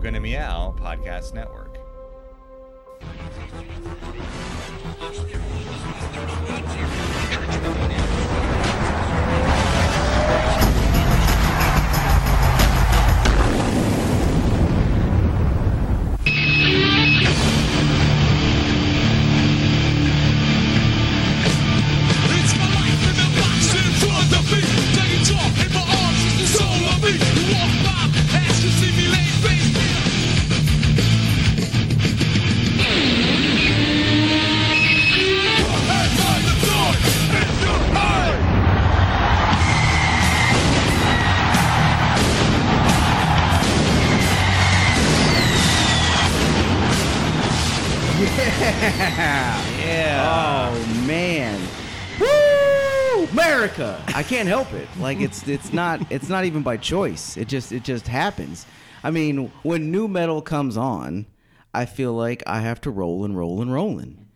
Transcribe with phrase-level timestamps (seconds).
[0.00, 1.76] You're Gonna Meow Podcast Network.
[49.80, 50.70] Yeah.
[50.72, 51.60] Oh man.
[52.20, 53.26] Woo!
[53.32, 54.02] America.
[54.08, 54.88] I can't help it.
[54.98, 57.36] Like it's it's not it's not even by choice.
[57.36, 58.66] It just it just happens.
[59.02, 61.26] I mean, when new metal comes on,
[61.74, 64.26] I feel like I have to roll and roll and rolling.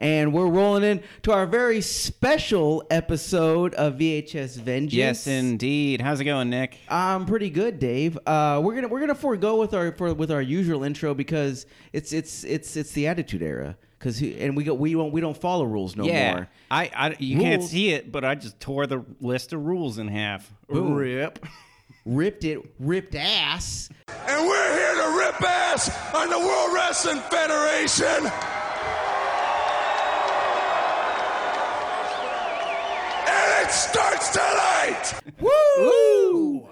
[0.00, 4.94] And we're rolling in to our very special episode of VHS Vengeance.
[4.94, 6.00] Yes, indeed.
[6.00, 6.78] How's it going, Nick?
[6.88, 8.16] I'm pretty good, Dave.
[8.24, 12.12] Uh, we're gonna we're gonna forego with our for, with our usual intro because it's
[12.12, 13.76] it's it's it's the Attitude Era.
[13.98, 16.48] Cause he, and we go we don't we don't follow rules no yeah, more.
[16.70, 20.06] I, I, you can't see it, but I just tore the list of rules in
[20.06, 20.52] half.
[20.68, 20.94] Boom.
[20.94, 21.44] Rip.
[22.04, 23.90] Ripped it, ripped ass.
[24.08, 28.32] And we're here to rip ass on the World Wrestling Federation.
[33.68, 35.12] It starts tonight.
[35.42, 36.66] Woo!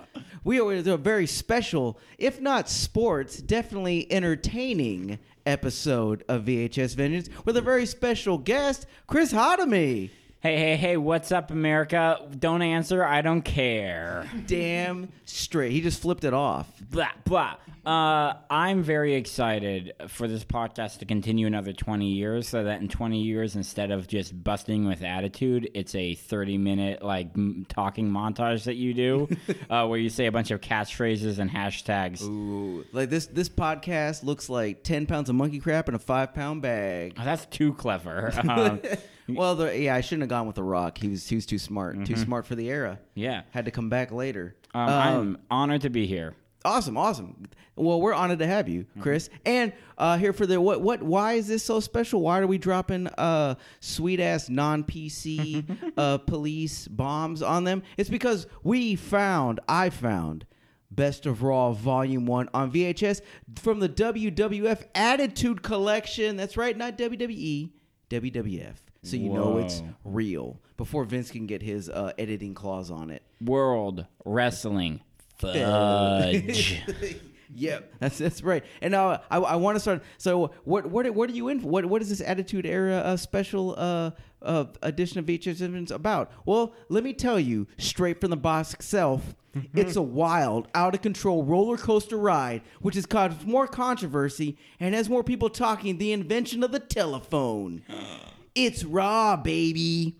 [0.44, 7.28] We are with a very special, if not sports, definitely entertaining episode of VHS Vengeance
[7.44, 10.08] with a very special guest, Chris Khatami.
[10.46, 12.20] Hey, hey, hey, what's up, America?
[12.38, 13.04] Don't answer.
[13.04, 14.30] I don't care.
[14.46, 15.72] Damn straight.
[15.72, 16.68] He just flipped it off.
[16.88, 17.56] Blah, blah.
[17.84, 22.86] Uh, I'm very excited for this podcast to continue another 20 years so that in
[22.88, 28.08] 20 years, instead of just busting with attitude, it's a 30 minute, like, m- talking
[28.08, 29.28] montage that you do
[29.70, 32.22] uh, where you say a bunch of catchphrases and hashtags.
[32.22, 36.34] Ooh, like this this podcast looks like ten pounds of monkey crap in a five
[36.34, 37.14] pound bag.
[37.18, 38.32] Oh, that's too clever.
[38.46, 38.80] Um,
[39.28, 40.98] Well, the, yeah, I shouldn't have gone with the Rock.
[40.98, 42.98] He was he was too smart, too smart for the era.
[43.14, 43.42] yeah.
[43.50, 44.54] Had to come back later.
[44.74, 46.34] Um, Um, I'm honored to be here.
[46.64, 47.46] awesome, awesome.
[47.76, 51.02] Well, we're honored to have you, Chris, and uh, here for the what what.
[51.02, 52.22] Why is this so special?
[52.22, 57.82] Why are we dropping uh, sweet ass non PC uh, police bombs on them?
[57.96, 60.46] It's because we found, I found.
[60.88, 63.20] Best of Raw Volume 1 on VHS
[63.56, 66.36] from the WWF Attitude Collection.
[66.36, 67.70] That's right, not WWE,
[68.08, 68.76] WWF.
[69.06, 73.22] So you know it's real before Vince can get his uh, editing clause on it.
[73.40, 75.00] World Wrestling
[75.38, 76.82] Fudge.
[77.54, 78.64] Yep, that's that's right.
[78.82, 80.02] And now I, I want to start.
[80.18, 81.62] So what what what are you in?
[81.62, 84.10] What what is this Attitude Era uh, special uh,
[84.42, 86.32] uh, edition of VHS about?
[86.44, 89.36] Well, let me tell you straight from the boss itself.
[89.74, 94.94] it's a wild, out of control roller coaster ride, which has caused more controversy and
[94.94, 95.98] has more people talking.
[95.98, 97.82] The invention of the telephone.
[98.56, 100.16] It's raw, baby.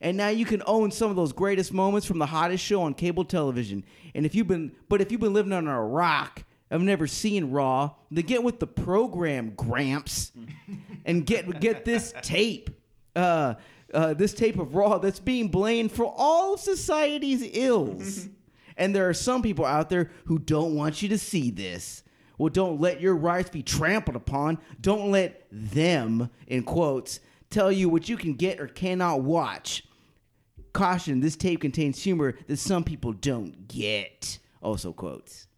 [0.00, 2.94] And now you can own some of those greatest moments from the hottest show on
[2.94, 3.84] cable television.
[4.14, 7.50] And if you've been, but if you've been living under a rock, I've never seen
[7.50, 7.90] Raw.
[8.10, 10.32] Then get with the program, Gramps,
[11.04, 12.70] and get get this tape.
[13.14, 13.54] Uh,
[13.92, 18.28] uh, this tape of Raw that's being blamed for all of society's ills.
[18.76, 22.04] and there are some people out there who don't want you to see this.
[22.38, 24.58] Well, don't let your rights be trampled upon.
[24.80, 29.84] Don't let them, in quotes, tell you what you can get or cannot watch.
[30.72, 34.38] Caution, this tape contains humor that some people don't get.
[34.62, 35.48] Also quotes.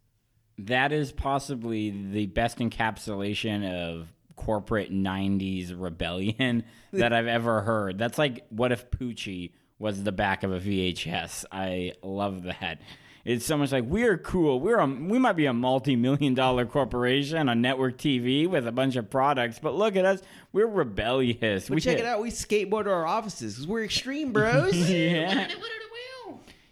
[0.59, 7.99] That is possibly the best encapsulation of corporate 90s rebellion that I've ever heard.
[7.99, 11.45] That's like what if Poochie was the back of a VHS.
[11.53, 12.81] I love that.
[13.25, 14.59] It's so much like we're cool.
[14.59, 18.97] We're a, we might be a multi-million dollar corporation on network TV with a bunch
[18.97, 20.23] of products, but look at us.
[20.53, 21.69] We're rebellious.
[21.69, 24.75] But check it out, we skateboard to our offices because we're extreme bros.
[24.91, 25.49] Yeah.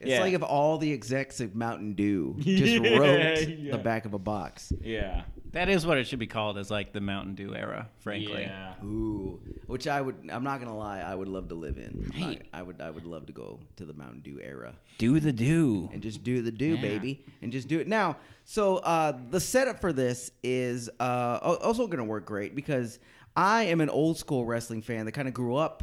[0.01, 0.21] It's Yeah.
[0.21, 3.73] like if all the execs of Mountain Dew just wrote yeah.
[3.73, 4.73] the back of a box.
[4.81, 5.23] Yeah.
[5.53, 8.43] That is what it should be called, as like the Mountain Dew era, frankly.
[8.43, 8.75] Yeah.
[8.85, 10.15] Ooh, which I would.
[10.33, 11.01] I'm not gonna lie.
[11.01, 12.09] I would love to live in.
[12.15, 12.41] Hey.
[12.55, 12.81] I, I would.
[12.81, 15.91] I would love to go to the Mountain Dew era Do the do.
[15.93, 16.81] and just do the do, Yeah.
[16.81, 18.17] baby, and just do it now.
[18.45, 23.01] So uh, the setup for this is uh, also gonna work great because
[23.37, 25.83] I am an old school wrestling fan that kind of grew up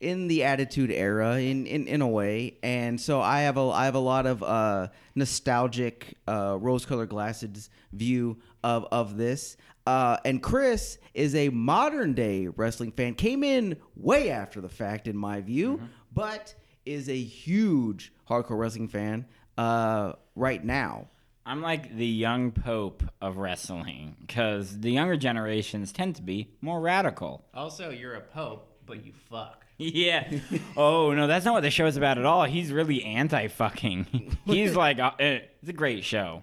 [0.00, 3.84] in the Attitude Era in, in in a way, and so I have a I
[3.84, 9.56] have a lot of uh, nostalgic uh, rose-colored glasses view of of this.
[9.86, 13.14] Uh, and Chris is a modern day wrestling fan.
[13.14, 15.80] Came in way after the fact, in my view,
[16.12, 16.54] but
[16.86, 19.26] is a huge hardcore wrestling fan
[19.58, 21.08] uh, right now.
[21.46, 26.80] I'm like the young pope of wrestling because the younger generations tend to be more
[26.80, 27.44] radical.
[27.54, 29.64] Also, you're a pope, but you fuck.
[29.80, 30.30] Yeah.
[30.76, 32.44] oh no, that's not what the show is about at all.
[32.44, 34.36] He's really anti-fucking.
[34.44, 36.42] He's like, uh, eh, it's a great show.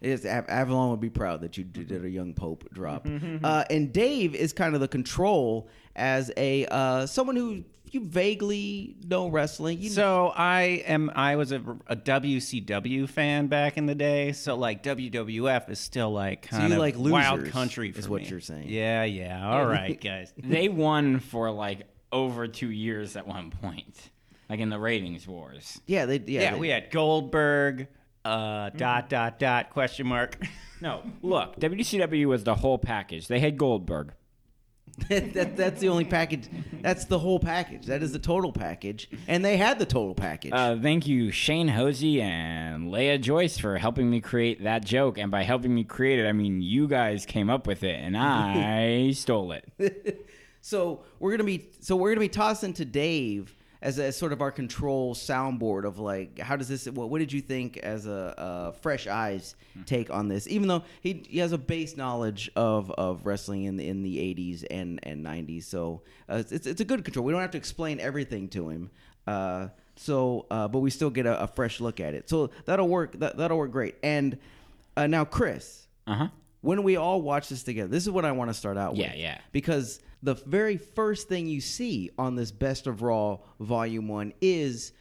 [0.00, 3.06] Yes, Av- Avalon would be proud that you did a young Pope drop.
[3.44, 7.62] uh, and Dave is kind of the control as a uh, someone who
[7.92, 9.78] you vaguely know wrestling.
[9.80, 11.10] You So I am.
[11.14, 14.32] I was a, a WCW fan back in the day.
[14.32, 17.92] So like WWF is still like kind you of like wild losers, country.
[17.92, 18.28] For is what me.
[18.28, 18.68] you're saying.
[18.68, 19.48] Yeah, yeah.
[19.48, 20.32] All right, guys.
[20.42, 24.10] They won for like over two years at one point,
[24.48, 25.80] like in the ratings wars.
[25.86, 27.88] yeah, they, yeah, Yeah, they- we had Goldberg.
[28.24, 28.78] Uh, Mm-hmm.
[28.78, 30.36] dot dot dot question mark.
[30.80, 33.28] No, look, WCW was the whole package.
[33.28, 34.14] They had Goldberg.
[35.08, 36.48] that, that's the only package.
[36.80, 37.86] That's the whole package.
[37.86, 40.52] That is the total package, and they had the total package.
[40.52, 45.18] Uh, thank you, Shane Hosey and Leah Joyce, for helping me create that joke.
[45.18, 48.16] And by helping me create it, I mean you guys came up with it, and
[48.18, 50.26] I stole it.
[50.62, 54.40] So we're gonna be so we're gonna be tossing to Dave as a sort of
[54.40, 58.38] our control soundboard of like how does this what, what did you think as a,
[58.38, 59.56] uh fresh eyes
[59.86, 60.46] take on this?
[60.46, 64.16] Even though he, he has a base knowledge of, of wrestling in the in the
[64.18, 67.26] 80s and and 90s so uh, it's it's a good control.
[67.26, 68.90] We don't have to explain everything to him.
[69.26, 72.30] Uh, so uh, but we still get a, a fresh look at it.
[72.30, 73.96] So that'll work that, that'll work great.
[74.04, 74.38] And
[74.96, 75.88] uh, now Chris.
[76.06, 76.28] Uh huh.
[76.62, 79.10] When we all watch this together, this is what I want to start out Yeah,
[79.10, 79.16] with.
[79.18, 79.22] yeah.
[79.34, 79.38] yeah.
[79.52, 84.92] Because the very first thing you see on this Best of Raw Volume 1 is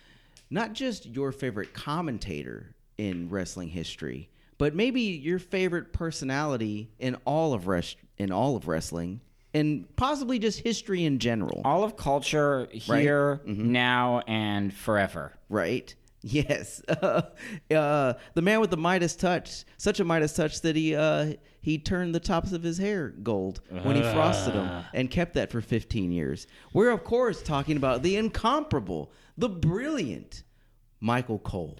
[0.49, 7.53] not just your favorite commentator in wrestling history, but maybe your favorite personality in all
[7.53, 9.21] of res- in all of wrestling
[9.53, 13.71] and possibly just history in general, All of culture here, mm-hmm.
[13.71, 15.33] now, and forever.
[15.49, 15.93] right?
[16.23, 16.83] Yes.
[16.87, 17.23] uh,
[17.69, 22.13] the man with the Midas touch, such a Midas touch that he uh, he turned
[22.13, 26.11] the tops of his hair gold when he frosted them and kept that for 15
[26.11, 26.45] years.
[26.73, 30.43] We're of course talking about the incomparable, the brilliant
[30.99, 31.79] Michael Cole.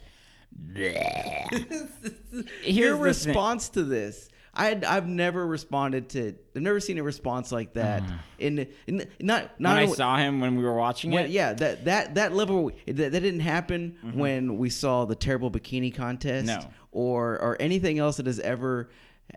[2.63, 4.29] Your response to this.
[4.53, 8.03] I had, I've never responded to I've never seen a response like that
[8.38, 11.53] in, in not When not I saw him when we were watching when, it, yeah,
[11.53, 16.48] that that that level that, that didn't happen when we saw the terrible bikini contest,
[16.48, 16.59] No.
[16.92, 18.89] or or anything else that has ever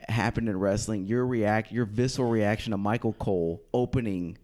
[0.09, 1.07] happened in wrestling.
[1.07, 4.37] Your react, your visceral reaction to Michael Cole opening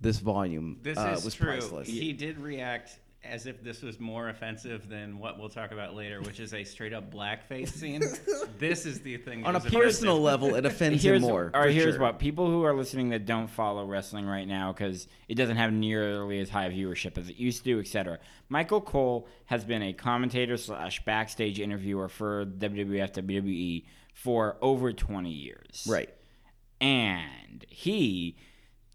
[0.00, 1.46] this volume This uh, is was true.
[1.46, 1.86] priceless.
[1.86, 6.22] He did react as if this was more offensive than what we'll talk about later,
[6.22, 8.02] which is a straight up blackface scene.
[8.58, 9.44] this is the thing.
[9.44, 9.82] On a was offensive.
[9.82, 11.50] personal level, it offends him more.
[11.52, 12.02] All right, here's sure.
[12.02, 15.72] what people who are listening that don't follow wrestling right now because it doesn't have
[15.72, 18.18] nearly as high viewership as it used to, etc.
[18.48, 23.84] Michael Cole has been a commentator slash backstage interviewer for WWF WWE
[24.14, 25.86] for over 20 years.
[25.88, 26.08] right.
[26.80, 28.36] And he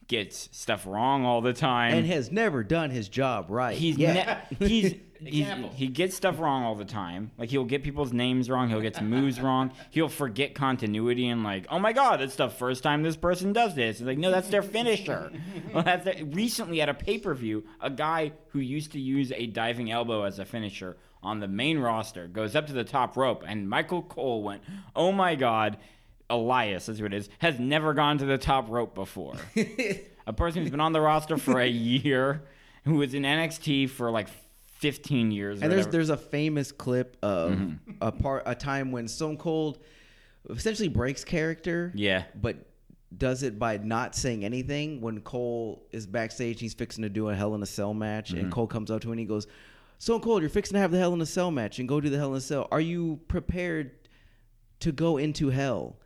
[0.07, 1.93] gets stuff wrong all the time.
[1.93, 3.75] And has never done his job right.
[3.75, 4.41] He's yeah.
[4.59, 7.31] ne- he's, he's he gets stuff wrong all the time.
[7.37, 8.69] Like he'll get people's names wrong.
[8.69, 9.71] He'll get some moves wrong.
[9.89, 13.75] He'll forget continuity and like, oh my god, it's the first time this person does
[13.75, 13.99] this.
[13.99, 15.31] It's like, no, that's their finisher.
[15.73, 19.31] well, that's their- recently at a pay per view, a guy who used to use
[19.31, 23.17] a diving elbow as a finisher on the main roster goes up to the top
[23.17, 24.61] rope, and Michael Cole went,
[24.95, 25.77] oh my god.
[26.29, 29.35] Elias, that's what it is, has never gone to the top rope before.
[30.27, 32.43] a person who's been on the roster for a year,
[32.83, 34.27] who was in NXT for like
[34.79, 35.61] 15 years.
[35.61, 35.91] And there's whatever.
[35.91, 37.91] there's a famous clip of Mm-hmm.
[38.01, 39.79] a part a time when Stone Cold
[40.49, 41.91] essentially breaks character.
[41.95, 42.23] Yeah.
[42.39, 42.57] But
[43.15, 46.59] does it by not saying anything when Cole is backstage.
[46.59, 48.39] He's fixing to do a Hell in a Cell match, Mm-hmm.
[48.45, 49.47] and Cole comes up to him and he goes,
[49.99, 52.09] "Stone Cold, you're fixing to have the Hell in a Cell match and go do
[52.09, 52.67] the Hell in a Cell.
[52.71, 53.91] Are you prepared
[54.81, 55.97] to go into hell?"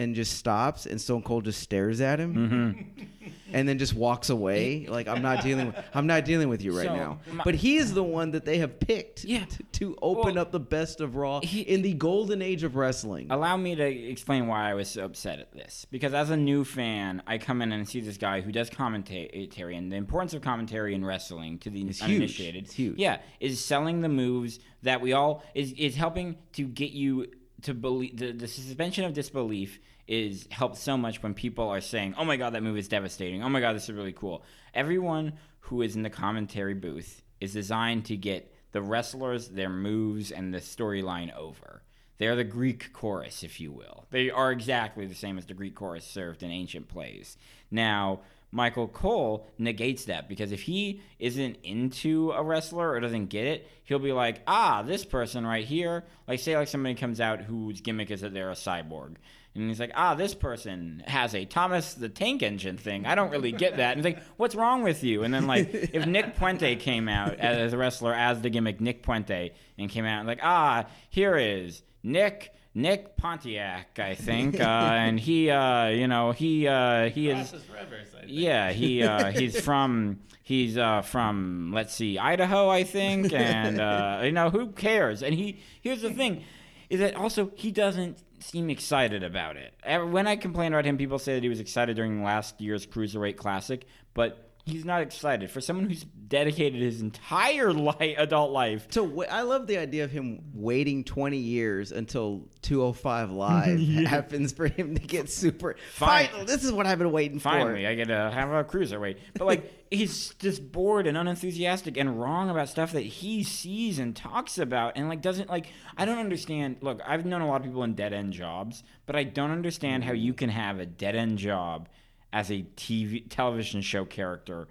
[0.00, 3.28] And just stops, and Stone Cold just stares at him, Mm-hmm.
[3.52, 4.86] and then just walks away.
[4.96, 7.18] Like I'm not dealing with, I'm not dealing with you right So, now.
[7.32, 9.44] my- But he is the one that they have picked Yeah.
[9.44, 12.76] to, to open Well, up the best of Raw he- in the golden age of
[12.76, 13.26] wrestling.
[13.30, 15.86] Allow me to explain why I was so upset at this.
[15.90, 19.76] Because as a new fan, I come in and see this guy who does commentary,
[19.76, 22.40] and the importance of commentary in wrestling to the It's huge.
[22.40, 22.98] It's huge.
[22.98, 27.26] Yeah, is selling the moves that we all is is helping to get you
[27.62, 28.16] to believe.
[28.16, 32.36] The, the suspension of disbelief is helped so much when people are saying, "Oh my
[32.36, 33.42] god, that move is devastating.
[33.42, 37.52] Oh my god, this is really cool." Everyone who is in the commentary booth is
[37.52, 41.82] designed to get the wrestlers, their moves, and the storyline over.
[42.18, 44.06] They're the Greek chorus, if you will.
[44.10, 47.38] They are exactly the same as the Greek chorus served in ancient plays.
[47.70, 48.20] Now,
[48.52, 53.68] Michael Cole negates that because if he isn't into a wrestler or doesn't get it,
[53.84, 56.04] he'll be like, ah, this person right here.
[56.26, 59.16] Like, say, like somebody comes out whose gimmick is that they're a cyborg.
[59.54, 63.04] And he's like, ah, this person has a Thomas the Tank Engine thing.
[63.04, 63.96] I don't really get that.
[63.96, 65.24] And he's like, what's wrong with you?
[65.24, 69.02] And then, like, if Nick Puente came out as a wrestler as the gimmick Nick
[69.02, 72.54] Puente and came out and, like, ah, here is Nick.
[72.74, 78.14] Nick Pontiac, I think, uh, and he, uh, you know, he uh, he is rivers,
[78.26, 84.20] yeah, he uh, he's from he's uh, from let's see Idaho, I think, and uh,
[84.22, 85.22] you know who cares?
[85.22, 86.44] And he here's the thing,
[86.88, 89.74] is that also he doesn't seem excited about it.
[90.08, 93.36] When I complain about him, people say that he was excited during last year's cruiserweight
[93.36, 98.86] classic, but he's not excited for someone who's dedicated his entire li- adult life.
[98.90, 104.52] So wa- I love the idea of him waiting 20 years until 205 live happens
[104.52, 105.76] for him to get super.
[105.92, 106.28] Fine.
[106.28, 106.46] Final.
[106.46, 107.68] This is what I've been waiting Finally, for.
[107.68, 109.16] Finally, I get to have a cruiserweight.
[109.34, 114.14] But like, he's just bored and unenthusiastic and wrong about stuff that he sees and
[114.14, 115.66] talks about, and like doesn't like.
[115.96, 116.76] I don't understand.
[116.80, 120.04] Look, I've known a lot of people in dead end jobs, but I don't understand
[120.04, 121.88] how you can have a dead end job
[122.32, 124.68] as a TV television show character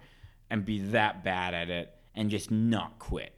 [0.48, 3.32] and be that bad at it and just not quit.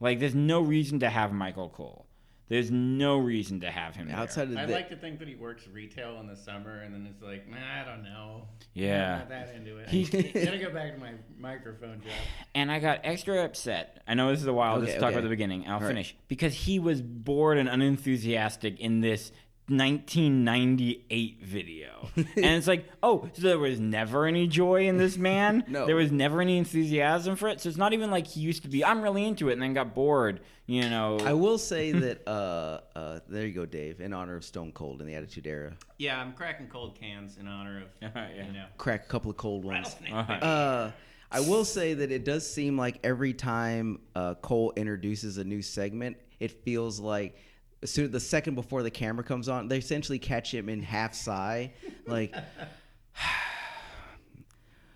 [0.00, 2.06] Like, there's no reason to have Michael Cole.
[2.48, 4.16] There's no reason to have him there.
[4.16, 7.06] Outside of I like to think that he works retail in the summer, and then
[7.10, 8.48] it's like, nah, I don't know.
[8.72, 9.12] Yeah.
[9.12, 9.88] I'm not that into it.
[9.88, 10.04] He-
[10.40, 12.12] I gotta go back to my microphone job.
[12.54, 14.02] And I got extra upset.
[14.08, 14.76] I know this is a while.
[14.76, 15.66] Okay, Let's talk about the beginning.
[15.66, 15.88] I'll All right.
[15.88, 19.30] finish because he was bored and unenthusiastic in this
[19.68, 25.64] 1998 video, and it's like, oh, so there was never any joy in this man.
[25.68, 25.86] No.
[25.86, 27.60] there was never any enthusiasm for it.
[27.60, 28.84] So it's not even like he used to be.
[28.84, 30.40] I'm really into it, and then got bored.
[30.66, 31.18] You know.
[31.20, 32.26] I will say that.
[32.26, 34.00] Uh, uh, there you go, Dave.
[34.00, 37.46] In honor of Stone Cold in the Attitude Era, Yeah, I'm cracking cold cans in
[37.48, 38.28] honor of, Yeah.
[38.46, 39.86] you know, crack a couple of cold ones.
[40.00, 40.12] rattlesnake.
[40.14, 40.32] Uh-huh.
[40.46, 40.90] Uh,
[41.30, 45.60] I will say that it does seem like every time uh, Cole introduces a new
[45.60, 47.36] segment, it feels like
[47.82, 51.14] as soon the second before the camera comes on, they essentially catch him in half
[51.14, 51.72] sigh,
[52.06, 52.34] like.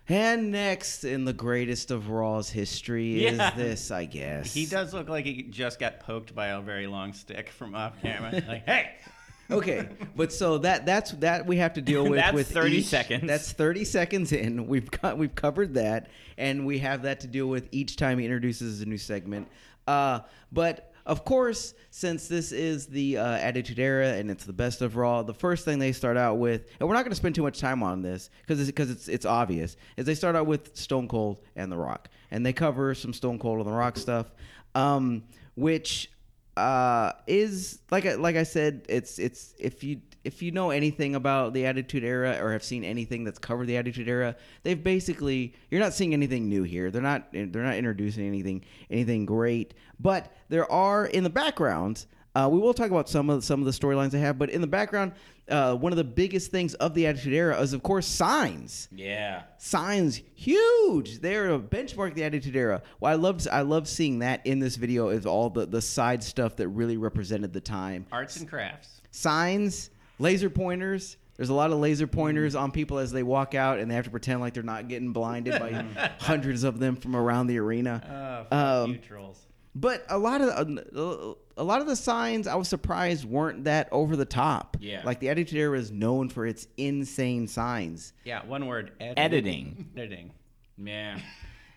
[0.09, 3.51] And next in the greatest of Raw's history is Yeah.
[3.51, 4.53] this, I guess.
[4.53, 8.01] He does look like he just got poked by a very long stick from off
[8.01, 8.31] camera.
[8.47, 8.95] like, hey,
[9.51, 12.85] Okay, but so that that's that we have to deal with That's with 30 each-
[12.85, 13.27] seconds.
[13.27, 14.67] That's thirty seconds in.
[14.67, 18.25] We've got we've covered that, and we have that to deal with each time he
[18.25, 19.47] introduces a new segment.
[19.85, 20.19] Uh,
[20.51, 24.95] but of course, since this is the uh, Attitude Era and it's the best of
[24.95, 27.43] Raw, the first thing they start out with, and we're not going to spend too
[27.43, 30.75] much time on this because it's, cause it's it's obvious, is they start out with
[30.75, 34.27] Stone Cold and The Rock, and they cover some Stone Cold and The Rock stuff,
[34.75, 35.23] um,
[35.55, 36.09] which
[36.55, 41.15] uh, is like I, like I said, it's it's if you if you know anything
[41.15, 45.53] about the Attitude Era or have seen anything that's covered the Attitude Era, they've basically
[45.69, 46.91] you're not seeing anything new here.
[46.91, 52.05] They're not they're not introducing anything anything great, but there are in the background.
[52.35, 54.59] Uh, we will talk about some of some of the storylines they have, but in
[54.59, 55.11] the background,
[55.49, 59.43] uh, one of the biggest things of the Attitude Era is, of course, signs yeah.
[59.57, 64.19] signs huge they're a benchmark of the attitude era well i love i love seeing
[64.19, 68.05] that in this video is all the the side stuff that really represented the time
[68.11, 69.01] arts and crafts.
[69.11, 69.89] signs
[70.19, 73.89] laser pointers there's a lot of laser pointers on people as they walk out and
[73.89, 77.47] they have to pretend like they're not getting blinded by hundreds of them from around
[77.47, 79.39] the arena Oh, Um, trolls.
[79.73, 83.87] but a lot of uh, a lot of the signs I was surprised weren't that
[83.91, 84.77] over the top.
[84.79, 85.01] Yeah.
[85.03, 88.13] Like the Attitude Era is known for its insane signs.
[88.25, 88.91] Yeah, one word.
[88.99, 89.89] Editing.
[89.97, 90.31] Editing.
[90.77, 91.19] Yeah.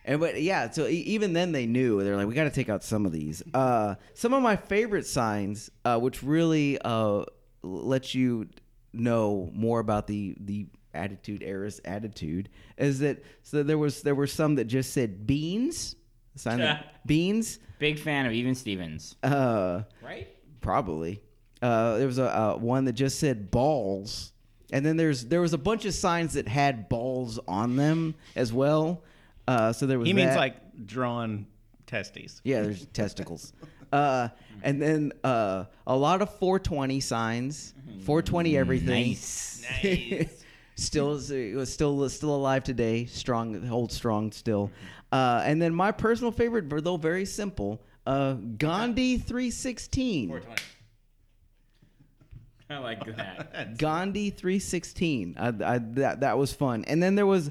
[0.09, 2.69] And but yeah, so e- even then they knew they're like, we got to take
[2.69, 3.43] out some of these.
[3.53, 7.25] Uh, some of my favorite signs, uh, which really uh,
[7.67, 8.49] let you
[8.93, 14.27] know more about the the attitude era's attitude, is that so there was there were
[14.27, 15.97] some that just said beans,
[16.37, 19.17] sign that beans, Big fan of Even Stevens.
[19.23, 20.29] uh, Right?
[20.61, 21.21] probably.
[21.63, 24.33] Uh, there was a uh, one that just said balls,
[24.73, 28.53] and then there's there was a bunch of signs that had balls on them as
[28.53, 29.03] well.
[29.49, 30.39] Uh, so there was He means that.
[30.39, 31.47] like drawn
[31.87, 32.41] testes.
[32.45, 33.53] Yeah, there's testicles.
[33.93, 34.29] Uh,
[34.63, 37.75] and then uh, a lot of 420 signs,
[38.05, 39.09] 420 everything.
[39.09, 39.65] Nice.
[39.83, 40.45] Nice.
[40.75, 44.71] still, it was still still alive today, strong, holds strong still.
[45.13, 50.29] Uh, and then my personal favorite, though very simple, uh, Gandhi 316.
[50.29, 50.63] 420.
[52.69, 53.79] I like that.
[53.79, 55.37] Gandhi 316.
[55.39, 56.85] I, I, that that was fun.
[56.89, 57.51] And then there was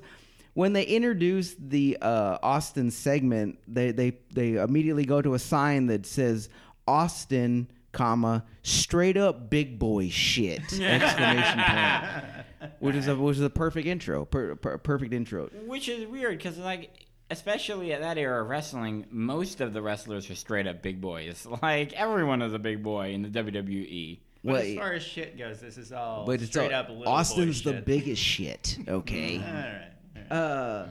[0.55, 5.88] when they introduce the uh, Austin segment, they they they immediately go to a sign
[5.88, 6.50] that says
[6.88, 13.50] Austin, comma straight up big boy shit exclamation point, which is a which is a
[13.50, 15.50] perfect intro, per, per, perfect intro.
[15.65, 20.29] Which is weird because, like, especially at that era of wrestling, most of the wrestlers
[20.29, 21.45] are straight up big boys.
[21.62, 23.29] Like, everyone is a big boy in the.
[23.29, 24.19] WWE.
[24.43, 26.89] But Well, as far as shit goes, this is all But it's straight all- up
[26.89, 28.77] little Austin's boy the biggest shit.
[28.88, 29.38] Okay.
[29.45, 29.89] All right.
[30.32, 30.88] Uh,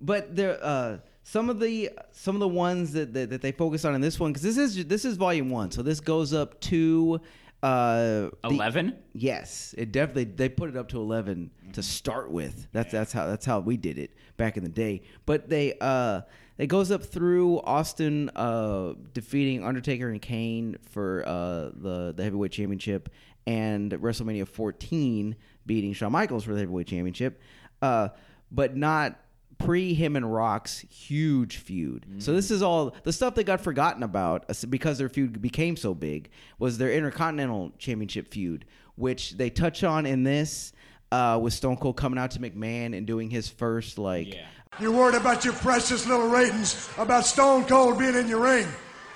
[0.00, 3.84] but there, uh, some of the some of the ones that, that, that they focus
[3.84, 6.60] on in this one because this is this is volume one, so this goes up
[6.60, 7.20] to
[7.62, 8.94] uh, 11?
[9.14, 12.66] yes, it definitely they put it up to eleven to start with.
[12.72, 15.00] That's that's how that's how we did it back in the day.
[15.24, 16.20] But they uh
[16.58, 22.52] it goes up through Austin uh defeating Undertaker and Kane for uh the the heavyweight
[22.52, 23.08] championship
[23.46, 27.40] and WrestleMania 14 beating Shawn Michaels for the heavyweight championship.
[27.80, 28.08] Uh
[28.50, 29.20] but not
[29.58, 32.06] pre him and Rock's huge feud.
[32.18, 35.76] So this is all the stuff that got forgotten about uh, because their feud became
[35.76, 38.64] so big was their Intercontinental Championship feud,
[38.96, 40.72] which they touch on in this
[41.12, 44.46] uh, with Stone Cold coming out to McMahon and doing his first like Yeah.
[44.80, 48.66] You're worried about your precious little ratings, about Stone Cold being in your ring.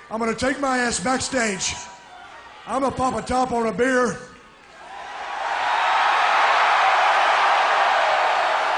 [0.09, 1.75] I'm gonna take my ass backstage.
[2.65, 4.17] I'm gonna pop a top on a beer.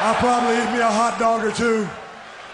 [0.04, 1.88] I'll probably eat me a hot dog or two.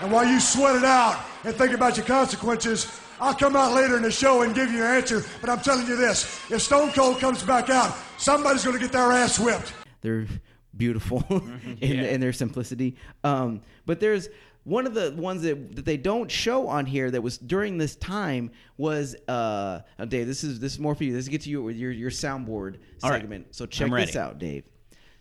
[0.01, 3.95] And while you sweat it out and think about your consequences, I'll come out later
[3.95, 5.23] in the show and give you an answer.
[5.39, 9.13] But I'm telling you this if Stone Cold comes back out, somebody's gonna get their
[9.13, 9.71] ass whipped.
[10.01, 10.27] they're
[10.75, 11.23] beautiful
[11.79, 12.97] in, in their simplicity.
[13.23, 14.27] Um, but there's
[14.65, 17.95] one of the ones that, that they don't show on here that was during this
[17.95, 20.27] time was uh, uh, Dave.
[20.27, 21.13] This is this is more for you.
[21.13, 23.21] This gets you with your your soundboard All right.
[23.21, 23.55] segment.
[23.55, 24.65] So check this out, Dave.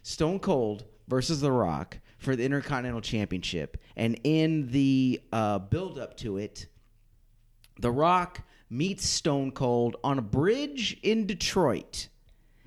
[0.03, 6.17] Stone Cold versus The Rock for the Intercontinental Championship, and in the uh, build up
[6.19, 6.67] to it,
[7.79, 12.09] The Rock meets Stone Cold on a bridge in Detroit.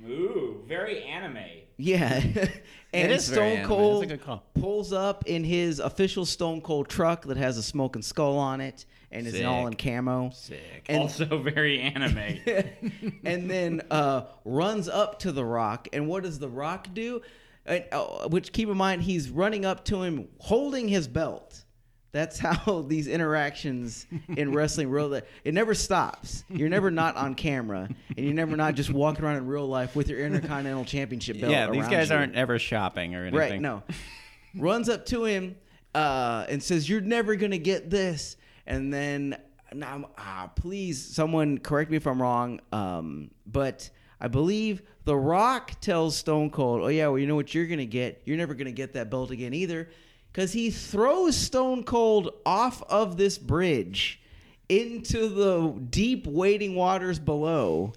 [0.07, 1.43] Ooh, very anime.
[1.77, 2.21] Yeah.
[2.93, 3.55] and is very Stone anime.
[3.57, 4.43] That's a Cold good call.
[4.53, 8.85] pulls up in his official Stone Cold truck that has a smoking skull on it
[9.11, 10.29] and is all in camo.
[10.31, 10.85] Sick.
[10.87, 12.39] And, also very anime.
[13.25, 15.87] and then uh, runs up to The Rock.
[15.93, 17.21] And what does The Rock do?
[17.69, 21.63] And, uh, which keep in mind, he's running up to him holding his belt.
[22.11, 26.43] That's how these interactions in wrestling real it never stops.
[26.49, 29.95] You're never not on camera, and you're never not just walking around in real life
[29.95, 31.51] with your Intercontinental Championship belt.
[31.51, 32.15] Yeah, these guys you.
[32.15, 33.37] aren't ever shopping or anything.
[33.39, 33.83] Right, no.
[34.55, 35.55] Runs up to him
[35.93, 38.35] uh, and says, You're never going to get this.
[38.65, 39.37] And then,
[39.73, 43.89] now, ah, please, someone correct me if I'm wrong, um, but
[44.21, 47.79] I believe The Rock tells Stone Cold, Oh, yeah, well, you know what you're going
[47.79, 48.21] to get?
[48.25, 49.89] You're never going to get that belt again either.
[50.31, 54.21] Because he throws Stone Cold off of this bridge
[54.67, 57.93] into the deep waiting waters below,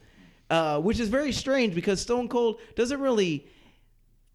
[0.48, 3.46] uh, which is very strange because Stone Cold doesn't really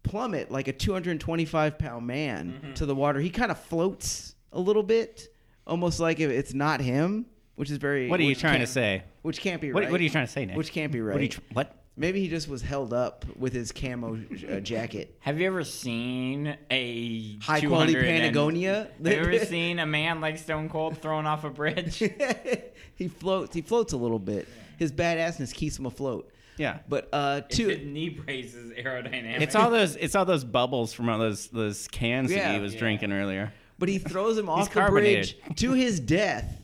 [0.04, 2.74] plummet like a 225 pound man Mm-hmm.
[2.74, 3.18] to the water.
[3.20, 5.28] He kind of floats a little bit,
[5.66, 8.08] almost like if it's not him, which is very.
[8.08, 9.02] What are you trying to say?
[9.22, 9.92] Which can't be What, right.
[9.92, 10.56] what are you trying to say, Nick?
[10.56, 11.14] Which can't be right.
[11.14, 11.18] What?
[11.20, 11.77] Are you tr- what?
[11.98, 14.18] Maybe he just was held up with his camo
[14.50, 15.16] uh, jacket.
[15.20, 18.88] Have you ever seen a High quality 200 and- Patagonia?
[19.02, 21.98] Have you ever seen a man like Stone Cold thrown off a bridge?
[22.94, 23.52] he floats.
[23.54, 24.46] He floats a little bit.
[24.78, 26.30] His badassness keeps him afloat.
[26.56, 26.78] Yeah.
[26.88, 27.76] But uh, two.
[27.84, 29.40] knee braces aerodynamic.
[29.40, 29.96] It's all those.
[29.96, 32.80] It's all those bubbles from all those those cans that he was Yeah.
[32.80, 33.52] drinking earlier.
[33.78, 36.54] but he throws him off the bridge to his death.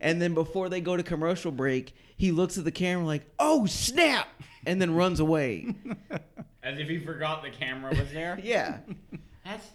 [0.00, 3.64] And then before they go to commercial break, he looks at the camera like, "Oh
[3.66, 4.28] snap!"
[4.66, 5.74] And then runs away.
[6.62, 8.38] As if he forgot the camera was there.
[8.42, 8.78] Yeah.
[9.44, 9.66] That's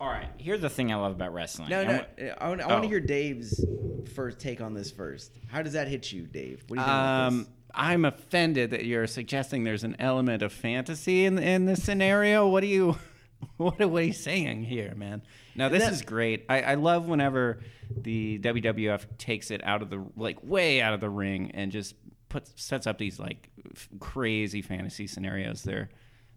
[0.00, 0.28] all right.
[0.38, 1.68] Here's the thing I love about wrestling.
[1.68, 1.92] No, no.
[1.98, 2.82] what- I want, I want Oh.
[2.82, 3.62] to hear Dave's
[4.14, 5.30] first take on this first.
[5.48, 6.64] How does that hit you, Dave?
[6.68, 7.48] What do you think about Um, this?
[7.74, 12.48] I'm offended that you're suggesting there's an element of fantasy in in this scenario.
[12.48, 12.96] What are you,
[13.58, 15.22] what are we saying here, man?
[15.54, 16.46] No, this that- is great.
[16.48, 17.60] I, I love whenever
[17.94, 21.94] the WWF takes it out of the like way out of the ring and just
[22.30, 25.62] puts sets up these like f- crazy fantasy scenarios.
[25.62, 25.90] There,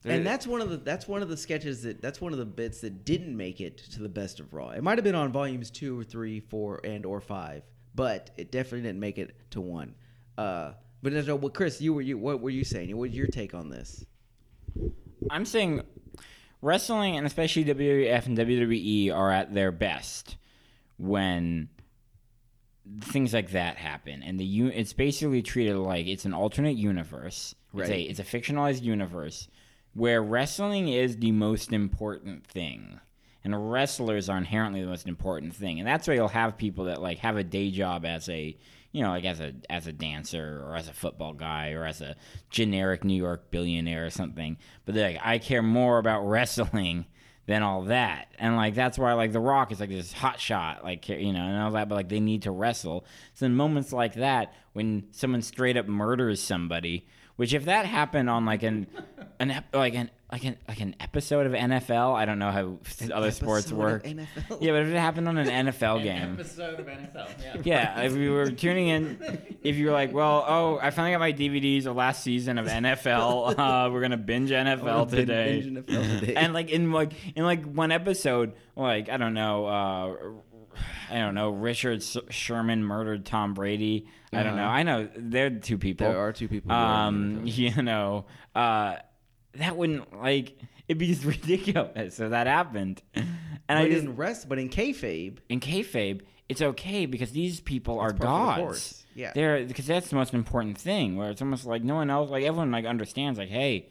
[0.03, 2.45] And that's one of the that's one of the sketches that that's one of the
[2.45, 4.71] bits that didn't make it to the best of Raw.
[4.71, 7.63] It might have been on volumes two or three, four, and or five,
[7.95, 9.95] but it definitely didn't make it to one.
[10.37, 12.89] Uh, but no, well, Chris, you were you what were you saying?
[12.89, 14.05] What was your take on this?
[15.29, 15.83] I'm saying
[16.61, 20.37] wrestling and especially WWF and WWE are at their best
[20.97, 21.69] when
[23.01, 27.55] things like that happen and the u- it's basically treated like it's an alternate universe.
[27.73, 28.09] It's a Right.
[28.09, 29.47] it's a fictionalized universe
[29.93, 32.99] where wrestling is the most important thing.
[33.45, 37.01] and wrestlers are inherently the most important thing, and that's why you'll have people that
[37.01, 38.55] like have a day job as a
[38.93, 41.99] you know like as a as a dancer or as a football guy or as
[41.99, 42.15] a
[42.49, 47.05] generic New York billionaire or something, but they're like I care more about wrestling
[47.45, 48.27] than all that.
[48.39, 51.41] And like that's why like The Rock is like this hot shot, like you know,
[51.41, 53.05] and all that, but like they need to wrestle.
[53.33, 58.29] So in moments like that, when someone straight up murders somebody, which if that happened
[58.29, 58.87] on like an
[59.39, 62.77] an ep- like an like an like an episode of NFL, I don't know how
[63.13, 64.03] other sports episode of work.
[64.03, 64.61] NFL.
[64.61, 66.33] Yeah, but if it happened on an NFL game.
[66.33, 67.29] Episode of NFL.
[67.41, 67.61] Yeah.
[67.63, 71.19] Yeah, if you were tuning in, if you were like, well, oh, I finally got
[71.19, 73.55] my DVDs of last season of NFL.
[73.63, 75.61] Uh, we're gonna binge NFL Bin- today.
[75.61, 76.33] binge NFL today.
[76.35, 80.15] And like in like in like one episode, like I don't know, uh,
[81.09, 84.07] I don't know, Richard S- Sherman murdered Tom Brady.
[84.31, 84.65] I don't know.
[84.65, 86.07] I know they're two people.
[86.07, 86.13] Uh-huh.
[86.13, 88.95] There are two people who are Um, you know, uh,
[89.55, 90.57] that wouldn't like
[90.87, 92.15] it'd be just ridiculous.
[92.15, 93.27] So that happened, and
[93.69, 97.99] I But just in rest, but in kayfabe, in kayfabe, it's okay because these people
[97.99, 98.59] are It's par for the gods.
[98.59, 98.99] course.
[99.15, 99.31] Yeah.
[99.35, 101.15] they're because that's the most important thing.
[101.17, 103.89] Where it's almost like no one else, like everyone, like understands, like hey,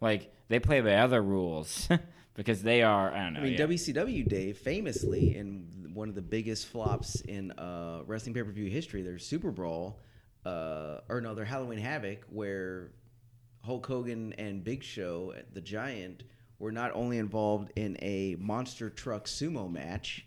[0.00, 1.88] like they play by other rules
[2.34, 3.12] because they are.
[3.12, 3.40] I don't know.
[3.40, 3.66] I mean, yeah.
[3.66, 8.70] WCW Dave famously in one of the biggest flops in uh, wrestling pay per view
[8.70, 10.00] history, their Super Brawl,
[10.44, 12.92] uh, or no, their Halloween Havoc, where
[13.64, 16.24] Hulk Hogan and Big Show, the Giant,
[16.58, 20.26] were not only involved in a monster truck sumo match,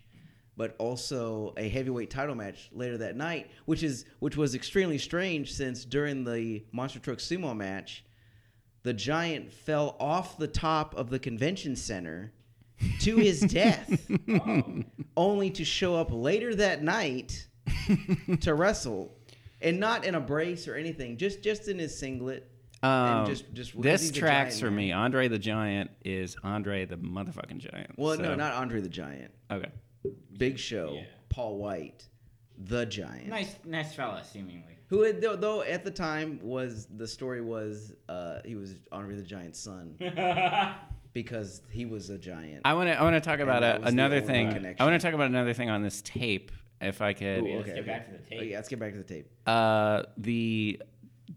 [0.56, 5.52] but also a heavyweight title match later that night, which is which was extremely strange
[5.52, 8.04] since during the monster truck sumo match,
[8.82, 12.32] the Giant fell off the top of the convention center
[13.00, 14.08] to his death,
[15.16, 17.46] only to show up later that night
[18.40, 19.16] to wrestle,
[19.60, 22.50] and not in a brace or anything, just just in his singlet.
[22.82, 24.76] Um, and just just because this tracks for man.
[24.76, 24.92] me.
[24.92, 27.92] Andre the Giant is Andre the motherfucking Giant.
[27.96, 29.32] Well, So- no, not Andre the Giant.
[29.50, 29.70] okay.
[30.38, 32.06] Big Show, Paul White,
[32.58, 33.26] the Giant.
[33.28, 34.62] nice, nice fella, seemingly.
[34.88, 39.16] Who had, though, though at the time was the story was uh, he was Andre
[39.16, 39.96] the Giant's son
[41.16, 42.60] because he was a giant.
[42.66, 43.00] I want to.
[43.00, 44.52] I want to talk about a, another thing.
[44.52, 44.76] connection.
[44.78, 47.38] I want to talk about another thing on this tape, if I could.
[47.38, 47.86] Ooh, let's get okay.
[47.86, 48.38] back to the tape.
[48.38, 49.30] Oh, yeah, let's get back to the tape.
[49.46, 50.78] Uh, the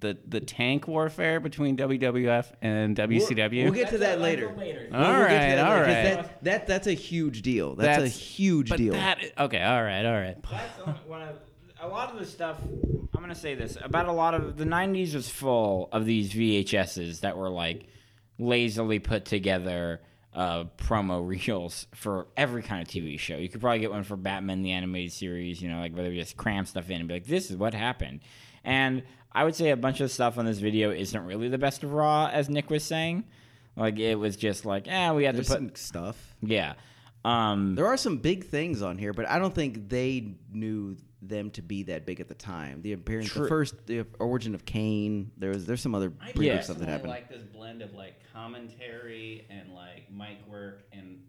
[0.01, 3.51] the the tank warfare between WWF and WCW.
[3.51, 4.49] We'll, we'll get to that later.
[4.49, 6.03] All All We'll right, that all later, 'cause right.
[6.03, 7.75] That, that that's a huge deal.
[7.75, 8.93] That's, a huge but deal.
[8.95, 9.63] That okay.
[9.63, 10.05] All right.
[10.05, 10.43] All right.
[10.51, 11.37] That's one of,
[11.79, 12.57] a lot of the stuff.
[13.15, 17.21] I'm gonna say this about a lot of the '90s was full of these VHSs
[17.21, 17.87] that were like
[18.39, 20.01] lazily put together
[20.33, 23.35] uh, promo reels for every kind of TV show.
[23.37, 25.61] You could probably get one for Batman the animated series.
[25.61, 27.73] You know, like where they just cram stuff in and be like, "This is what
[27.73, 28.21] happened,"
[28.63, 31.83] and I would say a bunch of stuff on this video isn't really the best
[31.83, 33.25] of Raw, as Nick was saying.
[33.75, 36.35] Like it was just like, eh, we had There's to put, some stuff.
[36.41, 36.73] yeah.
[37.25, 41.51] Um, There are some big things on here, but I don't think they knew them
[41.51, 42.81] to be that big at the time.
[42.81, 45.31] The appearance, the first, the origin of Kane.
[45.37, 46.61] There was there's some other brief Yeah.
[46.61, 47.09] stuff that happened.
[47.09, 51.19] like this blend of like commentary and like mic work and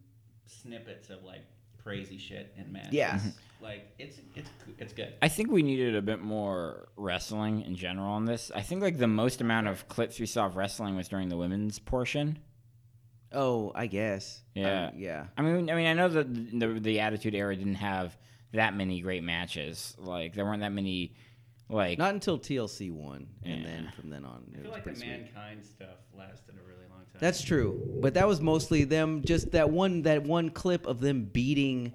[0.46, 1.40] snippets of like
[1.82, 2.92] crazy shit and matches.
[2.92, 3.18] Yeah.
[3.62, 4.48] Like it's it's
[4.78, 5.12] it's good.
[5.20, 8.50] I think we needed a bit more wrestling in general on this.
[8.54, 11.36] I think like the most amount of clips we saw of wrestling was during the
[11.36, 12.38] women's portion.
[13.32, 14.42] Oh, I guess.
[14.54, 14.86] Yeah.
[14.88, 15.26] Um, yeah.
[15.36, 18.16] I mean, I mean, I know that the, the Attitude Era didn't have
[18.52, 19.94] that many great matches.
[19.98, 21.14] Like there weren't that many,
[21.68, 24.84] like Not until TLC won, and then from then on, it I feel was like
[24.84, 25.10] the pretty sweet.
[25.10, 27.20] mankind stuff lasted a really long time.
[27.20, 29.22] That's true, but that was mostly them.
[29.24, 31.92] Just that one, that one clip of them beating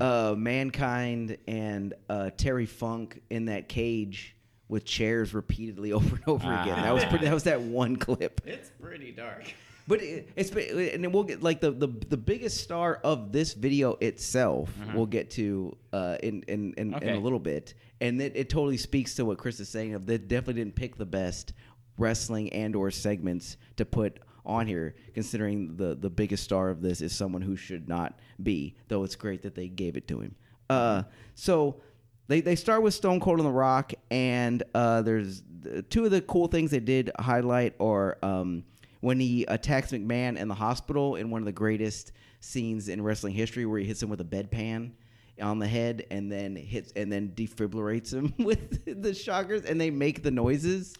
[0.00, 4.34] uh, mankind and uh, Terry Funk in that cage
[4.68, 6.80] with chairs repeatedly over and over again.
[6.82, 7.26] That was pretty.
[7.26, 8.40] That was that one clip.
[8.46, 9.52] it's pretty dark.
[9.88, 13.54] But it, it's and then we'll get like the, the the biggest star of this
[13.54, 14.70] video itself.
[14.94, 17.72] We'll get to uh, in in, in, in a little bit,
[18.02, 19.94] and it, it totally speaks to what Chris is saying.
[19.94, 21.54] Of they definitely didn't pick the best
[21.96, 27.00] wrestling and or segments to put on here, considering the the biggest star of this
[27.00, 28.76] is someone who should not be.
[28.88, 30.34] Though it's great that they gave it to him.
[30.68, 31.80] Uh, so
[32.26, 36.10] they they start with Stone Cold and The Rock, and uh, there's uh, two of
[36.10, 38.64] the cool things they did highlight are um,
[39.00, 43.34] when he attacks McMahon in the hospital in one of the greatest scenes in wrestling
[43.34, 44.92] history, where he hits him with a bedpan
[45.40, 49.90] on the head and then hits and then defibrillates him with the shockers, and they
[49.90, 50.94] make the noises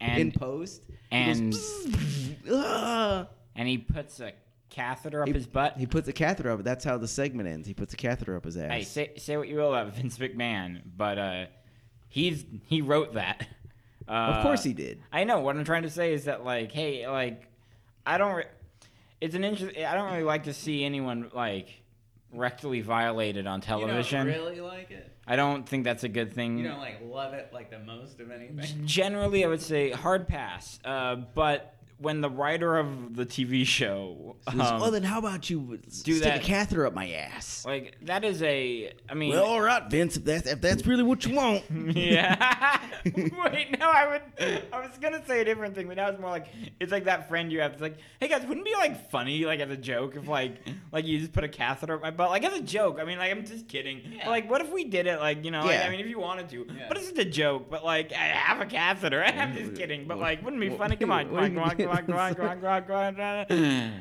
[0.00, 0.82] in and post.
[1.10, 1.96] He and goes,
[2.50, 3.26] "Ah."
[3.56, 4.32] and he puts a
[4.68, 5.76] catheter up He- his butt.
[5.78, 6.62] He puts a catheter up.
[6.62, 7.66] That's how the segment ends.
[7.66, 8.70] He puts a catheter up his ass.
[8.70, 11.46] Hey, say say what you will about Vince McMahon, but uh,
[12.08, 13.46] he's he wrote that.
[14.10, 15.00] Uh, of course he did.
[15.12, 15.40] I know.
[15.40, 17.44] What I'm trying to say is that like, hey, like,
[18.04, 18.34] I don't.
[18.34, 18.44] Re-
[19.20, 19.76] it's an interest.
[19.78, 21.68] I don't really like to see anyone like
[22.34, 24.26] rectally violated on You television.
[24.26, 25.06] don't really like it.
[25.26, 26.58] I don't think that's a good thing.
[26.58, 28.84] You don't like love it like the most of anything.
[28.84, 30.80] Generally, I would say hard pass.
[30.84, 35.78] Uh, but when the writer of the TV show, um, well, then how about you
[35.78, 37.64] do stick that- a catheter up my ass?
[37.66, 38.92] like that is a.
[39.08, 40.16] I mean, Well, all right, Vince.
[40.16, 41.62] If that's if that's really what you want,
[41.96, 42.80] yeah.
[43.04, 44.06] Wait, no, I
[44.38, 44.62] would.
[44.72, 46.46] I was gonna say a different thing, but now it's more like
[46.80, 47.72] it's like that friend you have.
[47.72, 50.56] It's like, hey guys, wouldn't it be like funny, like as a joke, if like
[50.92, 52.98] like you just put a catheter up my butt, like as a joke.
[53.00, 54.00] I mean, like I'm just kidding.
[54.24, 55.60] But, like, what if we did it, like you know?
[55.60, 55.86] like, Yeah.
[55.86, 57.68] I mean, if you wanted to, but it's just a joke.
[57.70, 59.22] But like, I have a catheter.
[59.26, 60.06] I'm just kidding.
[60.06, 60.96] But like, wouldn't it be funny?
[60.96, 61.89] Come on, come on, come on, come on,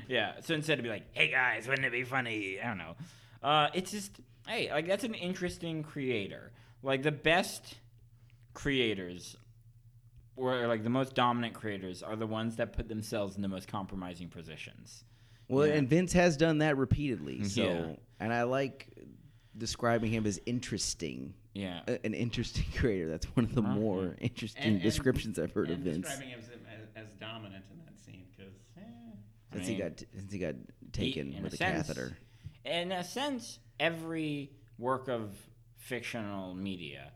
[0.08, 0.34] Yeah.
[0.42, 2.60] So instead of be like, hey guys, wouldn't it be funny?
[2.62, 2.96] I don't know.
[3.44, 4.12] Uh, it's just
[4.48, 6.52] hey, like that's an interesting creator.
[6.84, 7.76] Like the best
[8.54, 9.36] creators
[10.36, 13.68] or like the most dominant creators are the ones that put themselves in the most
[13.68, 15.04] compromising positions.
[15.50, 15.74] well, Yeah.
[15.74, 17.44] and Vince has done that repeatedly.
[17.44, 17.96] So, Yeah.
[18.20, 18.88] and I like
[19.58, 21.34] describing him as interesting.
[21.54, 21.82] Yeah.
[21.88, 23.10] A- An interesting creator.
[23.10, 26.08] That's one of the more interesting descriptions I've heard of and Vince.
[26.08, 28.54] describing him as, as dominant in that scene because
[29.54, 30.56] Since he mean, got since he got
[30.92, 32.18] taken in with a, sense- catheter.
[32.66, 35.36] In a sense, every work of
[35.78, 37.12] fictional media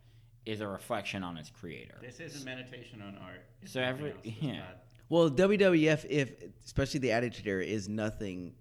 [0.46, 1.98] is a reflection on its creator.
[2.02, 3.42] this is a meditation on art.
[3.62, 4.60] It's So every- yeah.
[4.60, 6.32] not- Well, WWF, if
[6.66, 8.56] especially the Attitude Era, is nothing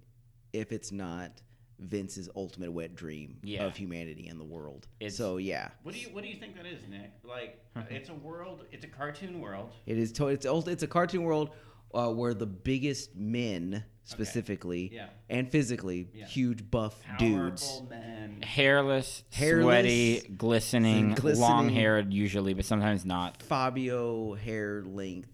[0.53, 1.41] if it's not
[1.79, 3.65] Vince's ultimate wet dream Yeah.
[3.65, 4.87] of humanity and the world.
[5.01, 7.11] It's- so yeah, What do you What do you think that is, Nick?
[7.25, 8.67] Like, it's a world.
[8.71, 9.73] It's a cartoon world.
[9.87, 10.13] it is.
[10.13, 11.51] To, it's ult- it's a cartoon world
[11.95, 15.09] uh, where the biggest men, specifically Yeah.
[15.31, 16.27] and physically, Yeah.
[16.27, 17.83] huge buff dudes.
[17.89, 18.43] Men.
[18.43, 21.41] Hairless, Hairless, sweaty, glistening, glistening.
[21.41, 23.43] long haired usually, but sometimes not.
[23.43, 25.29] Fabio hair length,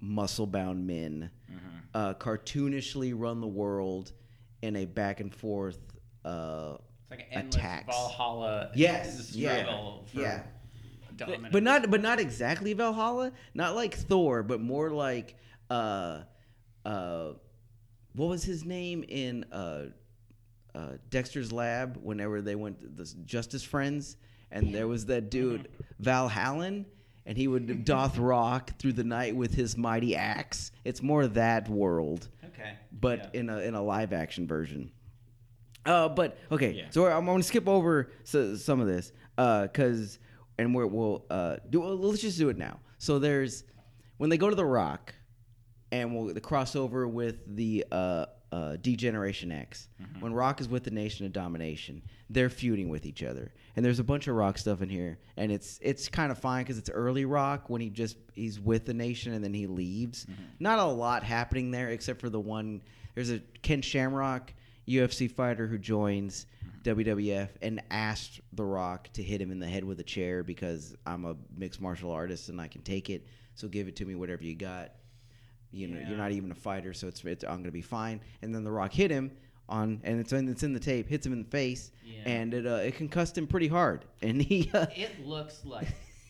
[0.00, 1.76] muscle bound men, Mm-hmm.
[1.94, 4.12] uh, cartoonishly run the world
[4.62, 5.78] in a back and forth.
[6.24, 8.70] Uh, It's like an endless Valhalla.
[8.74, 10.42] Yes, yeah, struggle for yeah.
[11.52, 13.32] but not but not exactly Valhalla.
[13.52, 15.36] Not like Thor, but more like
[15.74, 16.22] uh
[16.84, 17.32] uh
[18.14, 19.86] what was his name in uh
[20.74, 24.16] uh Dexter's lab whenever they went to the Justice Friends
[24.50, 25.68] and there was that dude
[26.02, 26.84] Valhallen
[27.26, 30.70] and he would doth rock through the night with his mighty axe.
[30.84, 32.74] It's more that world, Okay.
[32.92, 33.40] but Yeah.
[33.40, 34.92] in a in a live action version.
[35.86, 36.86] Uh, but okay, Yeah.
[36.90, 40.18] so I'm going to skip over so, some of this because,
[40.58, 41.80] and we're, we'll uh, do.
[41.80, 42.78] well, Let's just do it now.
[42.98, 43.64] So there's
[44.18, 45.14] when they go to the Rock,
[45.94, 49.88] and we'll the crossover with the uh, uh, D-Generation X.
[50.20, 53.98] When Rock is with the Nation of Domination, they're feuding with each other, and there's
[54.00, 56.90] a bunch of Rock stuff in here, and it's it's kind of fine because it's
[56.90, 60.26] early Rock when he just he's with the Nation and then he leaves.
[60.58, 62.82] Not a lot happening there except for the one.
[63.14, 64.52] There's a Ken Shamrock.
[64.86, 66.44] UFC fighter who joins
[66.82, 70.94] WWF and asked The Rock to hit him in the head with a chair because
[71.06, 73.26] I'm a mixed martial artist and I can take it.
[73.54, 74.92] So give it to me, whatever you got.
[75.74, 78.20] You know, you're not even a fighter, so it's, it's I'm gonna be fine.
[78.42, 79.32] And then The Rock hit him
[79.68, 82.22] on, and it's in, it's in the tape, hits him in the face, Yeah.
[82.26, 84.70] and it uh, it concussed him pretty hard, and he.
[84.72, 85.88] Uh, It looks like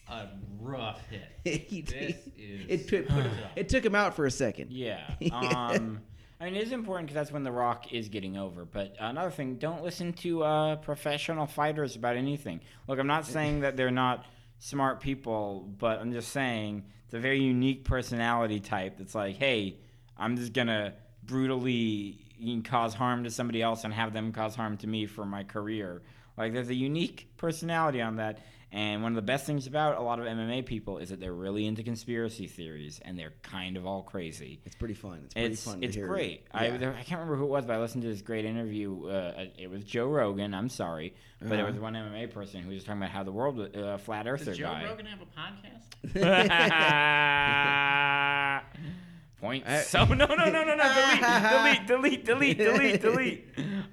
[0.08, 0.28] a
[0.60, 1.60] rough hit.
[1.68, 3.26] he, This is it, took, put,
[3.56, 4.70] it took him out for a second.
[4.72, 5.02] Yeah.
[5.32, 6.00] Um,
[6.40, 8.64] I mean, it is important because that's when The Rock is getting over.
[8.66, 12.60] But another thing, don't listen to uh, professional fighters about anything.
[12.88, 14.26] Look, I'm not saying that they're not
[14.58, 19.76] smart people, but I'm just saying it's a very unique personality type that's like, hey,
[20.18, 22.18] I'm just to brutally
[22.64, 26.02] cause harm to somebody else and have them cause harm to me for my career.
[26.36, 28.40] Like, there's a unique personality on that.
[28.74, 31.32] And one of the best things about a lot of MMA people is that they're
[31.32, 34.58] really into conspiracy theories and they're kind of all crazy.
[34.66, 35.20] It's pretty fun.
[35.26, 35.80] It's pretty It's fun.
[35.80, 36.08] to it's hear.
[36.08, 36.44] great.
[36.52, 36.76] I Yeah.
[36.78, 39.06] there, I can't remember who it was, but I listened to this great interview.
[39.06, 40.54] Uh, it was Joe Rogan.
[40.54, 41.68] I'm sorry, but Uh-huh.
[41.68, 44.26] it was one MMA person who was talking about how the world was uh, flat
[44.26, 44.86] earther Does Joe guy.
[44.86, 45.84] Rogan have a podcast?
[49.44, 49.64] Point.
[49.66, 53.44] I- so no no no no no delete delete delete delete delete delete.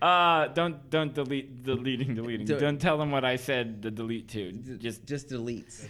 [0.01, 2.45] Uh, don't don't delete deleting deleting.
[2.45, 3.81] Do- Don't tell them what I said.
[3.81, 5.85] The delete to just just deletes.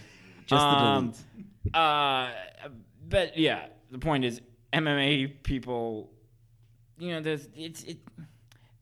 [0.46, 2.28] Just um, the deletes.
[2.28, 2.32] Uh,
[3.08, 4.40] but yeah, the point is
[4.72, 6.10] MMA people.
[6.98, 7.98] You know, there's it's it.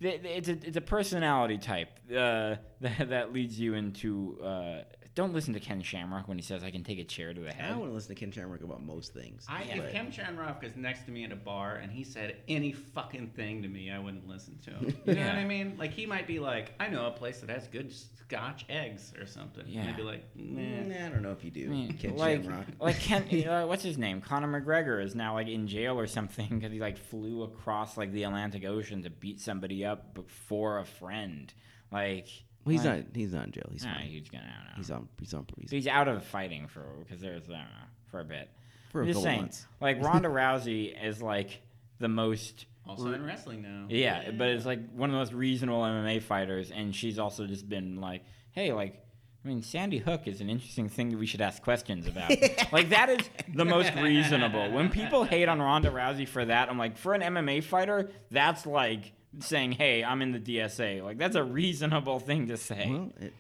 [0.00, 4.82] th- th- It's a it's a personality type uh, that that leads you into uh,
[5.16, 7.52] don't listen to Ken Shamrock when he says I can take a chair to the
[7.52, 7.64] head.
[7.64, 7.76] I head.
[7.76, 9.44] wouldn't listen to Ken Shamrock about most things.
[9.48, 9.78] I, Yeah.
[9.82, 13.28] if Ken Shamrock is next to me at a bar and he said any fucking
[13.30, 14.96] thing to me, I wouldn't listen to him.
[15.06, 15.74] You know what I mean?
[15.78, 19.26] Like he might be like, I know a place that has good Scotch eggs or
[19.26, 19.64] something.
[19.64, 19.88] And Yeah.
[19.88, 20.82] I'd be like, nah.
[20.84, 21.64] Nah, I don't know if you do.
[21.64, 22.66] I mean, Ken like, Shamrock.
[22.80, 24.20] like Ken, uh, what's his name?
[24.20, 28.12] Conor McGregor is now like in jail or something because he like flew across like
[28.12, 31.52] the Atlantic Ocean to beat somebody up b- for a friend.
[31.90, 32.28] Like,
[32.64, 33.16] Well, he's like, not.
[33.16, 33.68] He's not in jail.
[33.72, 34.06] He's Nah, fine.
[34.06, 34.44] he's gonna.
[34.44, 34.72] I don't know.
[34.76, 35.08] He's on.
[35.18, 35.46] He's on.
[35.58, 38.48] He's, He's out of fighting for because there's I don't know for a bit.
[38.92, 39.66] For a I'm just couple saying, months.
[39.80, 41.60] like Ronda Rousey is like
[41.98, 42.66] the most.
[42.86, 43.86] Also in wrestling now.
[43.88, 47.68] Yeah, but it's like one of the most reasonable MMA fighters, and she's also just
[47.68, 49.04] been like, hey, like.
[49.42, 52.28] I mean, Sandy Hook is an interesting thing that we should ask questions about.
[52.72, 53.20] like that is
[53.54, 54.70] the most reasonable.
[54.70, 58.66] When people hate on Ronda Rousey for that, I'm like, for an MMA fighter, that's
[58.66, 62.88] like saying, "Hey, I'm in the DSA." Like that's a reasonable thing to say.
[62.90, 63.32] well, it,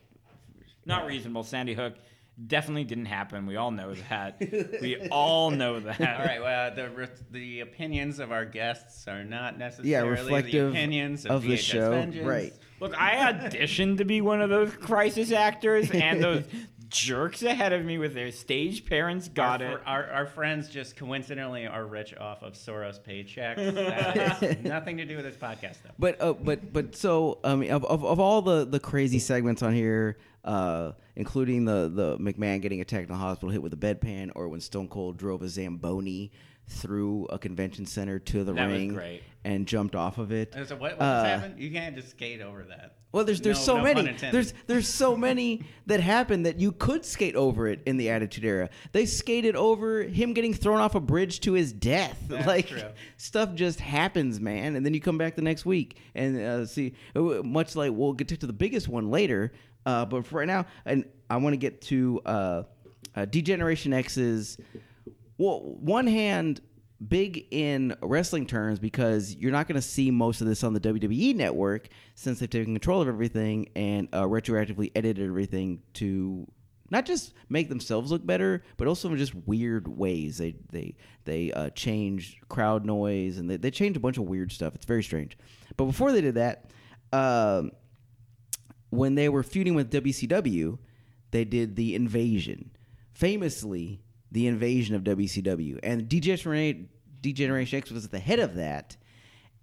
[0.86, 1.42] Not reasonable.
[1.42, 1.94] Sandy Hook
[2.46, 3.46] definitely didn't happen.
[3.46, 4.40] We all know that.
[4.80, 6.00] we all know that.
[6.20, 6.40] All right.
[6.40, 11.26] Well, the re- the opinions of our guests are not necessarily yeah, reflective the opinions
[11.26, 11.90] of, of the show.
[11.90, 12.26] Vengeance.
[12.26, 12.52] Right.
[12.80, 16.44] Look, I auditioned to be one of those crisis actors, and those
[16.90, 19.80] jerks ahead of me with their stage parents got our, it.
[19.86, 23.74] Our, our friends just coincidentally are rich off of Soros paychecks.
[23.74, 25.90] That has nothing to do with this podcast, though.
[25.98, 29.62] But uh, but but so I mean of, of, of all the, the crazy segments
[29.62, 33.76] on here, uh, including the the McMahon getting attacked in the hospital, hit with a
[33.76, 36.32] bedpan, or when Stone Cold drove a zamboni
[36.68, 39.22] through a convention center to the That was ring great.
[39.44, 40.54] and jumped off of it.
[40.54, 41.58] And So what, what Uh, happened?
[41.58, 42.94] You can't just skate over that.
[43.12, 44.12] Well, there's there's No- so no many.
[44.30, 48.44] There's there's so many that happened that you could skate over it in the Attitude
[48.44, 48.70] Era.
[48.92, 52.16] They skated over him getting thrown off a bridge to his death.
[52.28, 52.82] That's like true.
[53.16, 54.76] stuff just happens, man.
[54.76, 56.94] And then you come back the next week and uh, see.
[57.16, 59.52] uh, Much like we'll get to the biggest one later,
[59.86, 62.62] uh, but for right now, and I want to get to uh,
[63.16, 64.56] uh, D-Generation X's.
[65.36, 66.60] Well, one hand
[67.08, 70.80] big in wrestling terms because you're not going to see most of this on the
[70.80, 71.88] WWE network
[72.20, 76.46] since they've taken control of everything and uh, retroactively edited everything to
[76.90, 80.36] not just make themselves look better, but also in just weird ways.
[80.36, 84.52] They they they uh, change crowd noise and they, they change a bunch of weird
[84.52, 84.74] stuff.
[84.74, 85.38] It's very strange.
[85.78, 86.70] But before they did that,
[87.10, 87.70] um,
[88.90, 90.76] when they were feuding with WCW,
[91.30, 92.70] they did the invasion.
[93.14, 95.78] Famously, the invasion of WCW.
[95.82, 96.90] And D-Generation,
[97.22, 98.98] D-Generation X was at the head of that.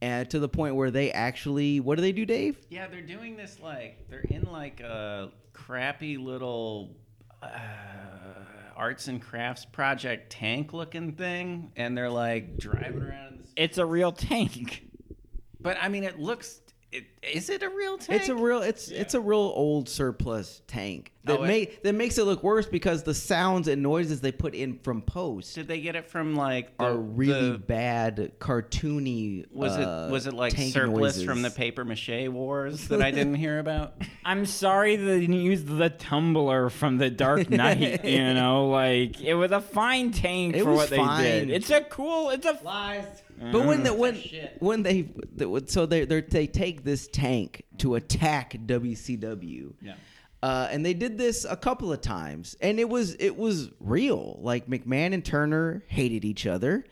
[0.02, 2.58] And to the point where they actually, what do they do, Dave?
[2.70, 6.96] Yeah, they're doing this like they're in like a crappy little
[7.42, 7.48] uh,
[8.76, 13.34] arts and crafts project tank looking thing, and they're like driving around.
[13.34, 14.84] In this, It's a real tank.
[15.60, 16.62] but I mean, it looks.
[16.98, 18.22] It, is it a real tank?
[18.22, 21.94] It's a real, it's it's a real old surplus tank that Oh, it- make that
[21.94, 25.68] makes it look worse because the sounds and noises they put in from post Did
[25.68, 29.46] they get it from like the, are really the- bad, cartoony.
[29.52, 31.58] was uh, it was it like tank surplus from the noises.
[31.58, 34.02] paper mache wars that I didn't hear about?
[34.26, 38.06] I'm sorry they didn't use the tumbler from the Dark Knight.
[38.06, 41.50] you know, like it was a fine tank It for was what they did.
[41.50, 42.30] It's a cool.
[42.30, 43.06] It's a Lies.
[43.40, 44.58] But when the, when shit.
[44.60, 45.10] when they
[45.68, 49.94] so they they they take this tank to attack WCW, Yeah.
[50.42, 54.40] uh, and they did this a couple of times, and it was it was real.
[54.42, 56.84] Like McMahon and Turner hated each other,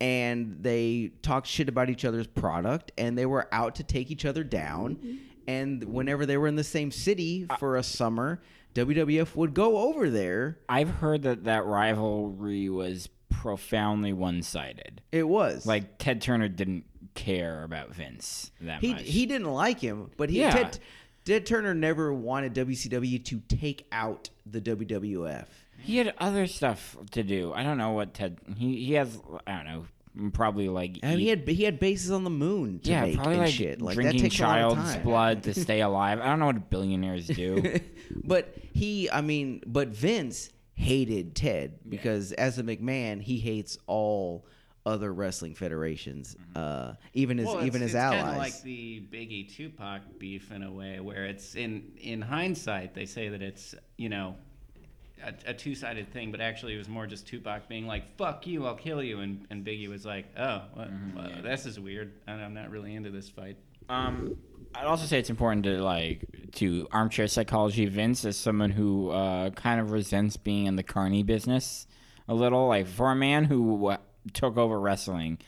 [0.00, 4.24] and they talked shit about each other's product, and they were out to take each
[4.24, 5.20] other down.
[5.48, 8.42] And whenever they were in the same city for a summer,
[8.74, 10.58] WWF would go over there.
[10.68, 13.08] I've heard that that rivalry was
[13.40, 15.02] profoundly one-sided.
[15.12, 19.02] It was Like Ted Turner didn't care about Vince that he much.
[19.02, 20.50] he didn't like him, but he Yeah.
[20.50, 20.78] Ted,
[21.24, 25.46] Ted Turner never wanted WCW to take out the WWF.
[25.78, 27.52] He had other stuff to do.
[27.52, 28.38] I don't know what Ted.
[28.56, 29.18] He he has.
[29.46, 30.30] I don't know.
[30.32, 30.98] Probably like.
[31.02, 33.52] I mean, he had he had bases on the moon to yeah, probably and like
[33.52, 33.82] shit.
[33.82, 36.20] Like that drinking takes a lot of child's blood to stay alive.
[36.20, 37.80] I don't know what billionaires do.
[38.24, 44.46] but he, I mean, but Vince hated Ted because as a McMahon, he hates all
[44.84, 48.22] other wrestling federations, uh, even his Well, even it's, his allies.
[48.22, 52.94] kind of like the Biggie Tupac beef in a way, where it's in in hindsight
[52.94, 54.36] they say that it's you know
[55.24, 58.46] a, a two sided thing, but actually it was more just Tupac being like "fuck
[58.46, 62.12] you, I'll kill you," and, and Biggie was like, "Oh, what, well, this is weird.
[62.28, 63.56] and I'm not really into this fight."
[63.88, 64.36] Um,
[64.74, 66.24] I'd also say it's important to like
[66.56, 71.22] to armchair psychology Vince as someone who uh, kind of resents being in the carny
[71.22, 71.86] business
[72.28, 72.68] a little.
[72.68, 73.96] Like for a man who uh,
[74.32, 75.38] took over wrestling,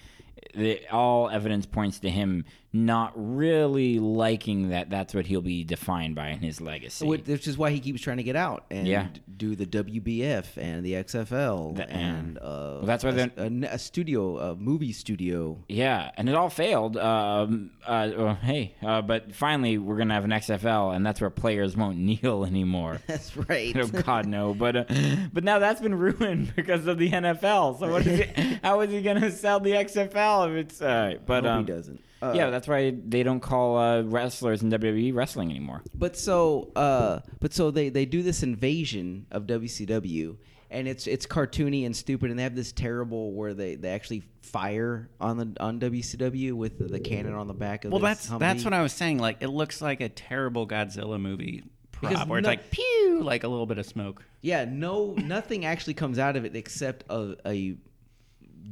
[0.54, 6.14] the, all evidence points to him not really liking that that's what he'll be defined
[6.14, 7.06] by in his legacy.
[7.06, 9.06] Which is why he keeps trying to get out and Yeah.
[9.38, 13.78] do the WBF and the XFL The- and uh, Well, that's why a, a, a
[13.78, 15.64] studio, a movie studio.
[15.68, 16.98] Yeah, and it all failed.
[16.98, 21.30] Um, uh, well, hey, uh, but finally we're gonna have an XFL, and that's where
[21.30, 23.00] players won't kneel anymore.
[23.06, 23.74] That's right.
[23.78, 24.52] oh God, no!
[24.52, 24.84] But uh,
[25.32, 27.78] but now that's been ruined because of the NFL.
[27.80, 28.60] So what is it?
[28.62, 30.82] How is he gonna sell the XFL if it's?
[30.82, 32.04] Uh, but um, he doesn't.
[32.20, 35.82] Uh, yeah, that's why they don't call uh, wrestlers in WWE wrestling anymore.
[35.94, 40.36] But so, uh, but so they they do this invasion of WCW,
[40.70, 44.24] and it's it's cartoony and stupid, and they have this terrible where they, they actually
[44.42, 48.00] fire on the on WCW with the, the cannon on the back of the Well,
[48.00, 48.38] this that's Humvee.
[48.40, 49.18] that's what I was saying.
[49.18, 51.62] Like, it looks like a terrible Godzilla movie
[51.92, 54.24] prop, Because where it's no- like pew, like a little bit of smoke.
[54.40, 57.76] Yeah, no, nothing actually comes out of it except a, a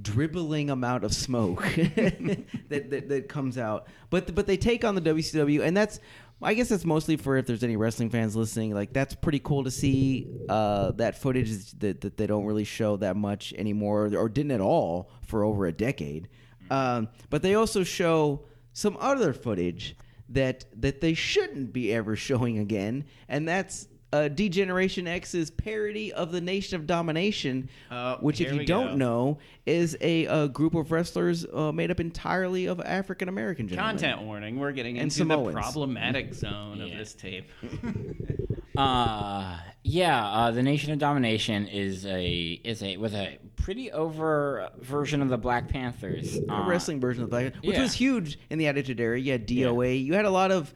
[0.03, 1.63] dribbling amount of smoke
[1.97, 3.89] that, that that comes out.
[4.11, 6.01] But but they take on the WCW, and that's
[6.43, 8.75] I guess that's mostly for if there's any wrestling fans listening.
[8.75, 12.97] Like that's pretty cool to see uh, that footage that that they don't really show
[12.99, 16.29] that much anymore, or didn't at all for over a decade.
[16.71, 19.97] Um, but they also show some other footage
[20.29, 26.31] that that they shouldn't be ever showing again, and that's uh, D-Generation X's parody of
[26.33, 28.97] the Nation of Domination, Oh, which, if you don't go.
[28.97, 33.99] know, is a, uh group of wrestlers uh, made up entirely of African American gentlemen.
[33.99, 35.55] Content warning: We're getting And into Samoans.
[35.55, 37.51] the problematic zone of this tape.
[38.77, 44.69] Uh yeah, uh, the Nation of Domination is a is a was a pretty over
[44.81, 46.37] version of the Black Panthers.
[46.37, 47.83] a Uh, wrestling version of the Black, which yeah.
[47.83, 49.19] was huge in the Attitude Era.
[49.19, 50.05] You had DOA.
[50.05, 50.75] You had a lot of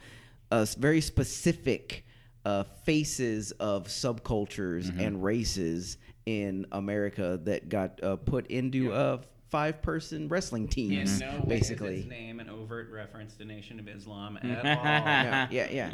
[0.51, 2.07] uh, very specific
[2.45, 5.01] uh, faces of subcultures Mm-hmm.
[5.01, 9.19] and races in America that got uh, put into uh,
[9.51, 11.95] five-person wrestling In teams, no way basically.
[11.97, 14.85] is its name an overt reference to Nation of Islam at all.
[14.85, 15.91] yeah, yeah, yeah.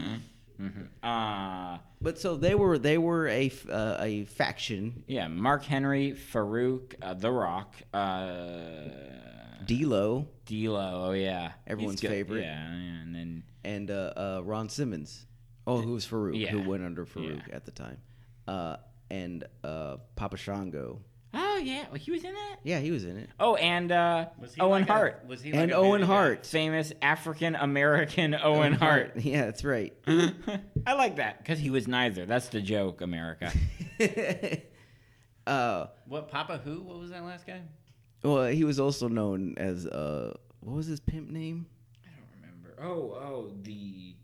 [1.02, 5.04] Uh, But so they were they were a f- uh, a faction.
[5.06, 8.84] yeah, Mark Henry, Farouk, uh, The Rock, uh,
[9.66, 11.04] D'Lo D'Lo.
[11.08, 12.42] Oh yeah, Everyone's favorite.
[12.42, 15.26] Yeah, yeah, and then and uh, uh, Ron Simmons.
[15.66, 16.38] Oh, who was Farouk?
[16.38, 16.50] Yeah.
[16.50, 17.54] Who went under Farouk Yeah.
[17.56, 17.98] at the time?
[18.46, 18.76] Uh,
[19.10, 21.00] and uh, Papa Shango.
[21.34, 22.56] oh yeah, well, he was in that.
[22.62, 23.28] Yeah, he was in it.
[23.40, 26.00] Oh, and uh, Was he Owen like a- Hart, was he and like a Owen
[26.02, 26.12] bad guy?
[26.14, 26.46] Hart.
[26.46, 29.12] famous African American Owen Hart.
[29.16, 29.92] Yeah, that's right.
[30.86, 32.26] I like that because he was neither.
[32.26, 33.52] That's the joke, America.
[35.46, 36.80] uh, What Papa Who?
[36.82, 37.60] What was that last guy?
[38.22, 41.66] well, he was also known as uh, what was his pimp name?
[42.04, 42.82] I don't remember.
[42.82, 44.14] Oh, oh, the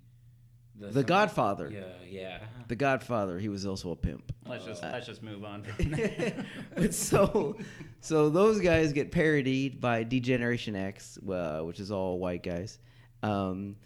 [0.90, 1.70] The Godfather.
[1.72, 2.38] Yeah, yeah.
[2.68, 3.38] The Godfather.
[3.38, 4.32] He was also a pimp.
[4.46, 6.44] Let's just let's just move on from that.
[6.74, 7.56] but so,
[8.00, 12.78] so those guys get parodied by D-Generation X, uh, which is all white guys.
[13.22, 13.76] Um,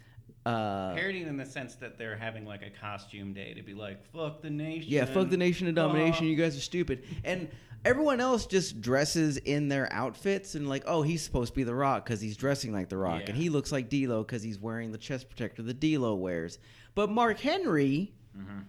[0.45, 4.03] uh, Parodied in the sense that they're having like a costume day to be like,
[4.13, 4.89] fuck the nation.
[4.89, 6.25] Yeah, fuck the nation of domination.
[6.25, 7.03] Uh, You guys are stupid.
[7.25, 7.49] And
[7.83, 11.75] everyone else just dresses in their outfits and like, oh, he's supposed to be the
[11.75, 13.29] Rock because he's dressing like the Rock, Yeah.
[13.31, 16.59] and he looks like D'Lo because he's wearing the chest protector that D'Lo wears.
[16.97, 18.59] But Mark Henry, Mm-hmm.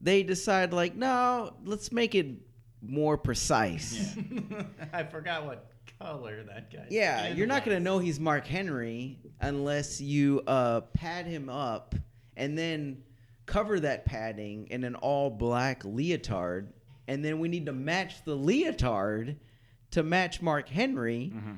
[0.00, 2.26] they decide like, no, let's make it
[2.82, 4.14] more precise.
[4.94, 6.86] I forgot what color that guy.
[6.90, 11.94] Yeah, you're not gonna know he's Mark Henry unless you uh, pad him up
[12.36, 13.02] and then
[13.46, 16.72] cover that padding in an all black leotard,
[17.08, 19.36] and then we need to match the leotard
[19.92, 21.32] to match Mark Henry.
[21.34, 21.52] Mm-hmm.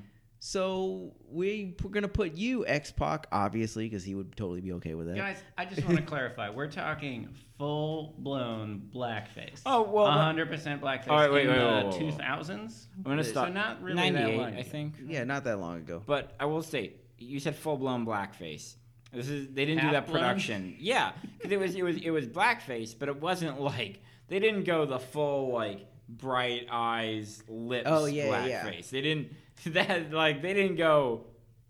[0.45, 4.95] So we, we're gonna put you X Pac, obviously, because he would totally be okay
[4.95, 5.15] with that.
[5.15, 6.51] Guys, I just want to clarify.
[6.51, 7.29] We're talking
[7.59, 9.61] full blown blackface.
[9.65, 12.21] Oh, well, hundred percent blackface All right, wait, in wait, the wait, wait, two wait.
[12.21, 13.47] I'm gonna stop.
[13.47, 14.95] So not really that 98, long I think.
[15.07, 16.03] Yeah, not that long ago.
[16.05, 18.75] But I will say, you said full blown blackface.
[19.13, 20.23] This is they didn't do that Half-blown?
[20.23, 20.75] production.
[20.81, 24.65] Yeah, 'cause it was it was it was blackface, but it wasn't like they didn't
[24.65, 28.65] go the full like bright eyes, lips, Oh, yeah, yeah.
[28.67, 28.91] blackface.
[28.91, 29.29] They didn't
[29.67, 31.27] that like they didn't go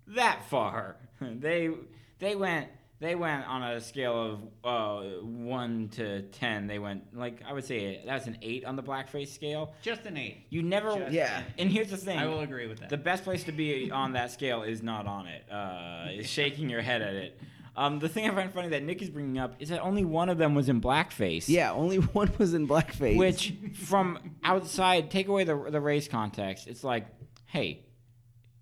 [0.09, 0.97] that far.
[1.21, 1.71] they
[2.19, 2.69] they went
[3.01, 6.69] they went on a scale of uh, one to ten.
[6.69, 9.75] They went like I would say that's an eight on the blackface scale.
[9.83, 10.47] Just an eight.
[10.51, 11.43] You never Just Yeah.
[11.59, 12.19] And here's the thing.
[12.19, 12.91] I will agree with that.
[12.91, 15.45] The best place to be on that scale is not on it.
[15.51, 17.41] Uh, is shaking your head at it.
[17.75, 20.29] Um, the thing I find funny that Nick is bringing up is that only one
[20.29, 21.49] of them was in blackface.
[21.49, 23.17] yeah, only one was in blackface.
[23.17, 26.67] Which, from outside, take away the the race context.
[26.67, 27.07] It's like,
[27.53, 27.85] hey,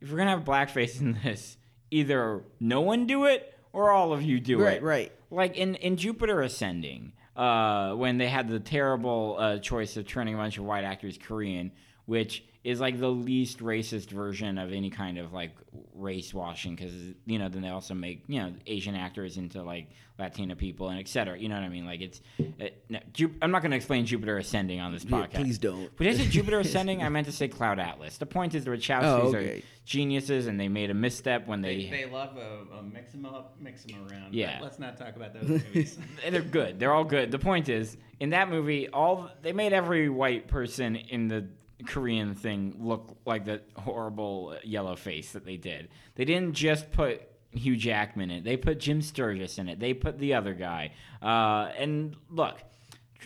[0.01, 1.57] if we're gonna have blackface in this,
[1.93, 4.83] either no one do it or all of you do right, it.
[4.83, 5.13] right.
[5.31, 5.53] Right.
[5.53, 10.35] Like in, in Jupiter Ascending, uh, when they had the terrible uh, choice of turning
[10.35, 11.71] a bunch of white actors Korean,
[12.05, 15.53] which is like the least racist version of any kind of like
[15.95, 16.93] race washing because
[17.25, 19.89] you know then they also make you know Asian actors into like
[20.19, 21.39] Latina people and et cetera.
[21.39, 21.87] You know what I mean?
[21.87, 22.21] Like it's.
[22.39, 25.35] It, no, Ju- I'm not going to explain Jupiter Ascending on this Yeah, podcast.
[25.37, 25.91] please don't.
[25.97, 28.19] But I said Jupiter Ascending, I meant to say Cloud Atlas.
[28.19, 31.85] The point is the Wachowskis Oh, are geniuses and they made a misstep when They,
[31.87, 31.91] they.
[32.05, 32.83] they love a, a
[33.13, 34.35] them up, mix them around.
[34.35, 34.59] Yeah.
[34.63, 35.99] Let's not talk about those movies.
[36.31, 36.79] they're good.
[36.79, 37.31] They're all good.
[37.31, 41.47] The point is, in that movie, all they made every white person in the
[41.87, 45.89] Korean thing look like the horrible yellow face that they did.
[46.15, 47.23] They didn't just put
[47.53, 48.45] Hugh Jackman in it.
[48.45, 49.81] They put Jim Sturgess in it.
[49.81, 50.93] They put the other guy.
[51.23, 52.59] Uh, and look,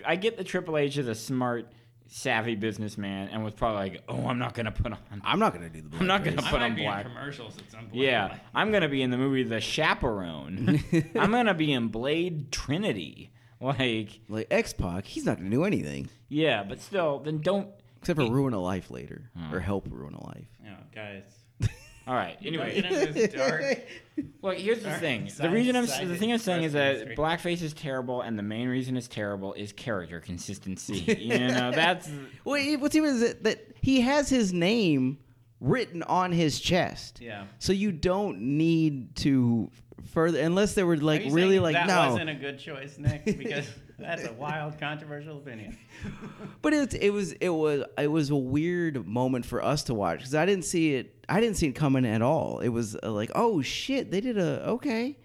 [0.06, 1.72] I get the Triple H is a smart,
[2.08, 5.68] savvy businessman, and was probably like, "Oh, I'm not gonna put on." I'm not gonna
[5.68, 5.88] do the.
[5.88, 7.04] Black I'm not gonna I put on black.
[7.04, 7.94] commercials at some point.
[7.94, 10.82] Yeah, I'm gonna be in the movie The Chaperone.
[11.16, 13.30] I'm gonna be in Blade Trinity.
[13.60, 17.68] Like, Like X Pac, he's not gonna do anything yeah, but still, then don't.
[18.10, 19.64] Except for ruin a life later or hmm.
[19.64, 20.48] help ruin a life.
[20.66, 21.22] Oh, guys.
[22.06, 22.36] All right.
[22.44, 23.86] Anyway, get into dark.
[24.42, 25.24] well, here's the Dark thing.
[25.24, 27.16] The side- reason I'm side the thing I'm saying is that history.
[27.16, 30.96] blackface is terrible, and the main reason it's terrible is character consistency.
[31.18, 32.10] you know, that's
[32.44, 35.18] Well, it- what's even is that, that he has his name
[35.60, 37.20] written on his chest.
[37.22, 37.44] Yeah.
[37.58, 39.70] So you don't need to
[40.12, 42.10] further unless they were Are like you really saying like that no.
[42.10, 43.66] wasn't a good choice, Nick, because
[43.98, 45.78] that's a wild, controversial opinion.
[46.62, 50.20] But it, it was it was it was a weird moment for us to watch
[50.20, 52.60] because I didn't see it I didn't see it coming at all.
[52.60, 55.18] It was uh, like oh shit they did a okay,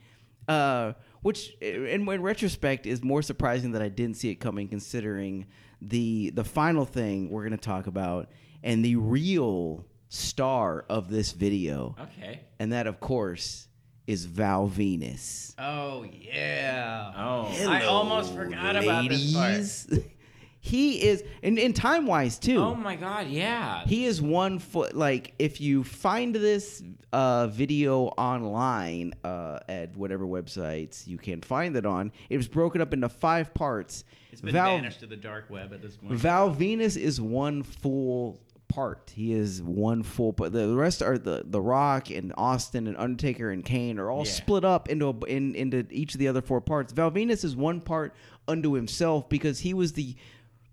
[0.49, 5.47] uh, which in, in retrospect is more surprising that I didn't see it coming considering
[5.82, 8.30] the the final thing we're gonna talk about
[8.63, 12.41] and the real star of this video okay.
[12.59, 13.68] and that of course
[14.10, 15.53] is Val Venis.
[15.60, 17.14] Oh yeah.
[17.16, 17.70] Oh.
[17.70, 19.51] I almost forgot about this part.
[19.51, 19.88] Ladies.
[20.60, 22.57] he is and, and time wise too.
[22.57, 23.28] Oh my God!
[23.28, 23.84] Yeah.
[23.86, 24.95] He is one foot.
[24.95, 26.82] Like if you find this
[27.14, 32.82] uh, video online uh, at whatever websites you can find it on, it was broken
[32.82, 34.05] up into five parts.
[34.32, 36.16] It's been Val, banished to the dark web at this point.
[36.16, 38.39] Val Venis is one full
[38.70, 39.11] part.
[39.13, 40.32] He is one full.
[40.32, 44.26] But the rest are the the Rock and Austin and Undertaker and Kane are all
[44.26, 44.32] Yeah.
[44.32, 46.93] split up into a, in into each of the other four parts.
[46.93, 48.13] Val Venis is one part
[48.47, 50.15] unto himself because he was the.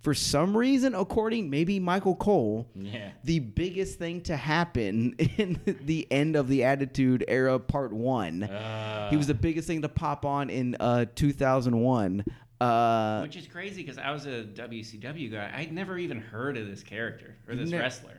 [0.03, 3.11] For some reason, according maybe Michael Cole, Yeah.
[3.25, 8.45] the biggest thing to happen in the end of the Attitude Era Part One.
[8.45, 9.11] Uh.
[9.11, 12.25] he was the biggest thing to pop on in uh, 2001.
[12.61, 15.53] Uh, Which is crazy because I was a WCW guy.
[15.55, 18.19] I'd never even heard of this character or this Ne- wrestler.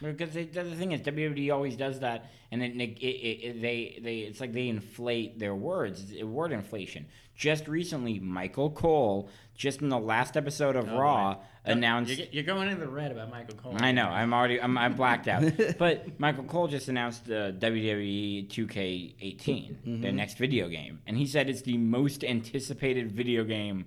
[0.00, 3.62] Because they, the the thing is, WWE always does that, and it, it, it, it,
[3.62, 7.06] they they it's like they inflate their words, It's word inflation.
[7.34, 12.16] Just recently, Michael Cole, just in the last episode of oh, Raw, announced.
[12.16, 13.76] You're, you're going in the red about Michael Cole.
[13.78, 14.06] I know.
[14.06, 14.60] I'm already.
[14.60, 15.44] I'm, I'm blacked out.
[15.78, 21.48] but Michael Cole just announced the WWE 2K18, the next video game, and he said
[21.48, 23.86] it's the most anticipated video game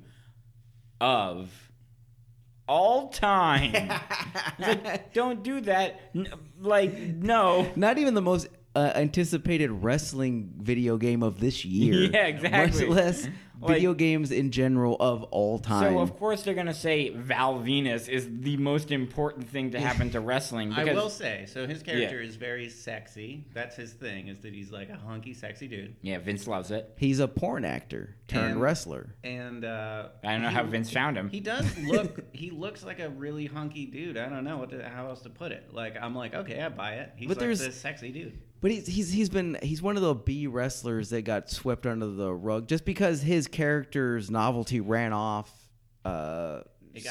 [0.99, 1.51] of
[2.67, 3.91] all time.
[4.59, 6.01] Like, don't do that.
[6.15, 7.71] N- like, no.
[7.75, 12.09] not even the most uh, anticipated wrestling video game of this year.
[12.11, 12.87] Yeah, exactly.
[12.87, 13.27] Much less
[13.59, 15.93] Like- video games in general of all time.
[15.95, 20.11] So of course they're gonna say Val Venis is the most important thing to happen
[20.11, 20.73] to wrestling.
[20.73, 23.45] I will say, so his character is very sexy.
[23.55, 25.95] That's his thing, is that he's like a hunky, sexy dude.
[26.03, 26.93] Yeah, Vince loves it.
[26.99, 29.15] He's a porn actor turned And- wrestler.
[29.23, 31.29] And uh, I don't know he- how Vince found him.
[31.29, 32.25] He does look.
[32.35, 34.17] he looks like a really hunky dude.
[34.17, 35.73] I don't know what to, how else to put it.
[35.73, 37.13] Like I'm like, okay, I buy it.
[37.15, 38.37] He's But like there's- this sexy dude.
[38.59, 42.07] But he's he's he's been he's one of the B wrestlers that got swept under
[42.07, 45.51] the rug just because his character's novelty ran off
[46.03, 46.61] uh,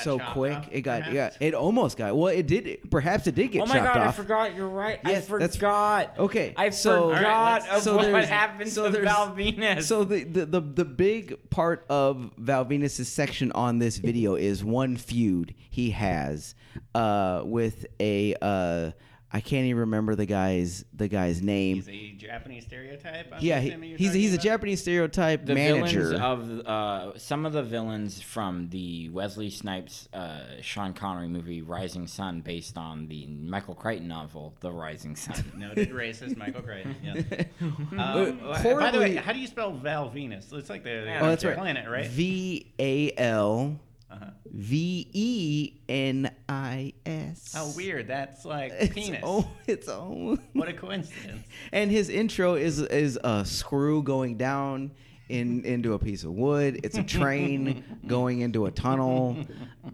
[0.03, 0.55] so quick.
[0.57, 2.26] off, it got yeah, it almost got well.
[2.26, 4.57] It did perhaps it did get Oh my chopped god, I forgot.
[4.57, 4.99] You're right.
[5.07, 6.18] Yes, I that's- forgot.
[6.18, 9.07] okay, I so- forgot All right, let's- of so what there's- happened so to there's-
[9.07, 9.82] Val Venis.
[9.84, 14.64] So the, the the the big part of Val Venis's section on this video is
[14.64, 16.57] one feud he has
[16.97, 18.90] uh, with a uh,
[19.33, 21.77] I can't even remember the guy's the guy's name.
[21.77, 23.33] He's a Japanese stereotype.
[23.33, 24.39] I'm yeah, he, assuming you're he's talking he's a?
[24.39, 26.11] Japanese stereotype the manager.
[26.11, 31.61] villains of uh, some of the villains from the Wesley Snipes, uh, Sean Connery movie
[31.61, 35.45] Rising Sun, based on the Michael Crichton novel The Rising Sun.
[35.57, 36.97] Noted racist Michael Crichton.
[37.03, 37.45] Yeah.
[37.97, 40.53] Um, by the way, how do you spell Val Venis?
[40.53, 41.57] It's like the oh, that's right.
[41.57, 42.07] planet, right?
[42.07, 43.79] V A L
[44.11, 44.30] Uh-huh.
[44.52, 47.52] V E N I S.
[47.52, 48.07] How weird.
[48.07, 49.20] That's like It's penis.
[49.24, 50.38] oh, it's oh.
[50.52, 51.44] What a coincidence.
[51.72, 54.92] And his intro is is a screw going down
[55.28, 56.80] in into a piece of wood.
[56.84, 59.36] It's a train going into a tunnel.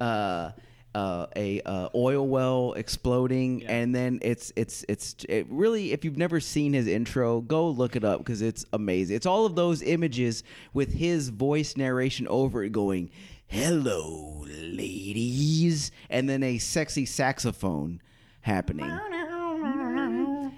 [0.01, 0.53] Uh,
[0.95, 5.93] uh, a uh, oil well exploding, and then it's it's it's it really.
[5.93, 9.17] If you've never seen his intro, go look it up because it's amazing.
[9.17, 10.45] It's all of those images
[10.75, 13.11] with his voice narration over it, going,
[13.53, 18.01] "Hello, ladies," and then a sexy saxophone
[18.41, 18.91] happening,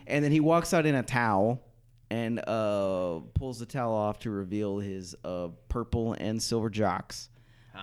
[0.07, 1.61] and then he walks out in a towel
[2.09, 7.30] and uh, pulls the towel off to reveal his uh, purple and silver jocks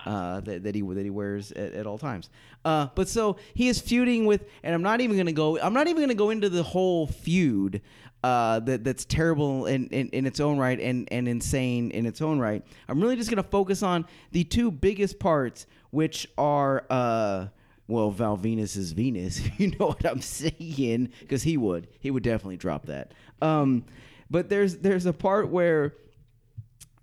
[0.05, 2.29] uh, that, that he that he wears at, at all times.
[2.63, 5.59] Uh, but so he is feuding with, and I'm not even gonna go.
[5.59, 7.81] I'm not even gonna go into the whole feud.
[8.23, 12.21] Uh, that that's terrible in, in, in its own right and, and insane in its
[12.21, 12.63] own right.
[12.87, 17.47] I'm really just gonna focus on the two biggest parts, which are uh,
[17.87, 19.41] well, Val Venis is Venus.
[19.57, 21.11] You know what I'm saying?
[21.19, 23.13] Because he would, he would definitely drop that.
[23.41, 23.85] Um,
[24.29, 25.95] but there's there's a part where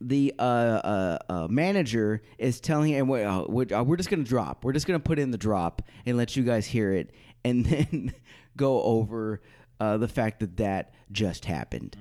[0.00, 4.22] the uh, uh, uh, manager is telling and we're, uh, we're, uh, we're just gonna
[4.22, 7.10] drop we're just gonna put in the drop and let you guys hear it
[7.44, 8.12] and then
[8.56, 9.40] go over
[9.80, 11.96] uh, the fact that that just happened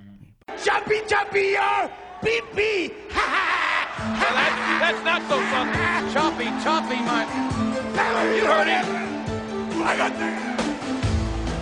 [0.64, 1.92] Jumpy, jumpy, yo!
[2.24, 2.94] Beep, beep!
[3.12, 6.14] Ha Well, that's, that's not so funny.
[6.14, 7.26] Choppy, choppy, my.
[7.26, 8.34] ha!
[8.34, 9.84] You heard him.
[9.84, 10.60] I got that.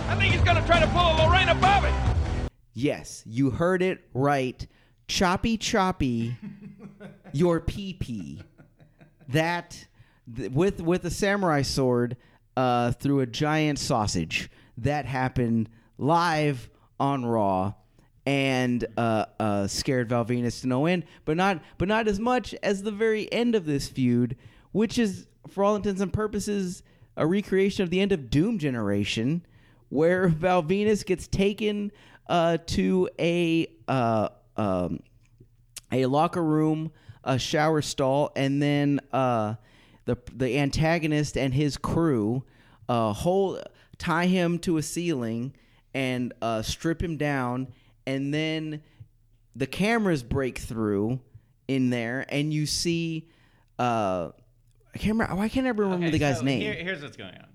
[0.08, 1.92] I think he's gonna try to pull a Lorena Bobbitt.
[2.74, 4.66] yes you heard it right
[5.08, 6.36] choppy choppy
[7.32, 8.42] your pee pee.
[9.28, 9.86] that
[10.34, 12.16] th- with with a samurai sword
[12.56, 17.74] uh, through a giant sausage that happened live on Raw
[18.24, 22.54] and uh, uh, scared Val Venis to no end, but not but not as much
[22.62, 24.36] as the very end of this feud,
[24.72, 26.82] which is for all intents and purposes
[27.16, 29.46] a recreation of the end of Doom Generation,
[29.88, 31.92] where Val Venis gets taken
[32.28, 35.00] uh, to a uh, um,
[35.92, 36.92] a locker room,
[37.24, 39.54] a shower stall, and then uh,
[40.04, 42.44] the the antagonist and his crew
[42.88, 43.62] uh, hold
[43.98, 45.54] tie him to a ceiling
[45.94, 47.68] and uh, strip him down,
[48.06, 48.82] and then
[49.54, 51.20] the cameras break through
[51.68, 53.28] in there, and you see.
[53.78, 54.30] Uh,
[54.94, 55.34] I can't remember.
[55.34, 56.62] Why can't I remember Okay, the guy's so name?
[56.62, 57.46] Here, here's what's going on.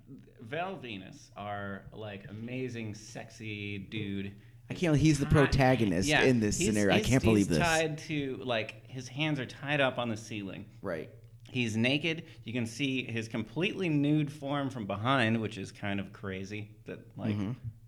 [0.41, 4.33] Val Venis, our like amazing, sexy dude.
[4.71, 4.97] I can't.
[4.97, 6.95] He's the protagonist Yeah, in this he's- scenario.
[6.95, 7.57] I can't believe this.
[7.57, 7.65] he's.
[7.67, 10.65] Tied to like his hands are tied up on the ceiling.
[10.81, 11.09] Right.
[11.49, 12.23] He's naked.
[12.45, 16.69] You can see his completely nude form from behind, which is kind of crazy.
[16.85, 17.35] That like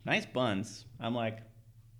[0.06, 0.86] nice buns.
[1.00, 1.40] I'm like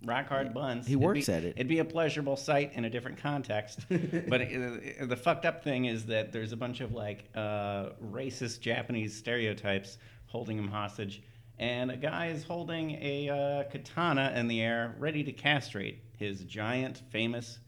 [0.04, 0.82] rock hard buns.
[0.84, 0.90] Mm-hmm.
[0.90, 1.54] He works be- at it.
[1.56, 3.80] It'd be a pleasurable sight in a different context.
[3.88, 7.90] but it, uh, the fucked up thing is that there's a bunch of like uh,
[8.12, 11.22] racist Japanese stereotypes holding him hostage,
[11.64, 16.40] and a guy is holding a uh, katana in the air, ready to castrate his
[16.40, 17.58] giant, famous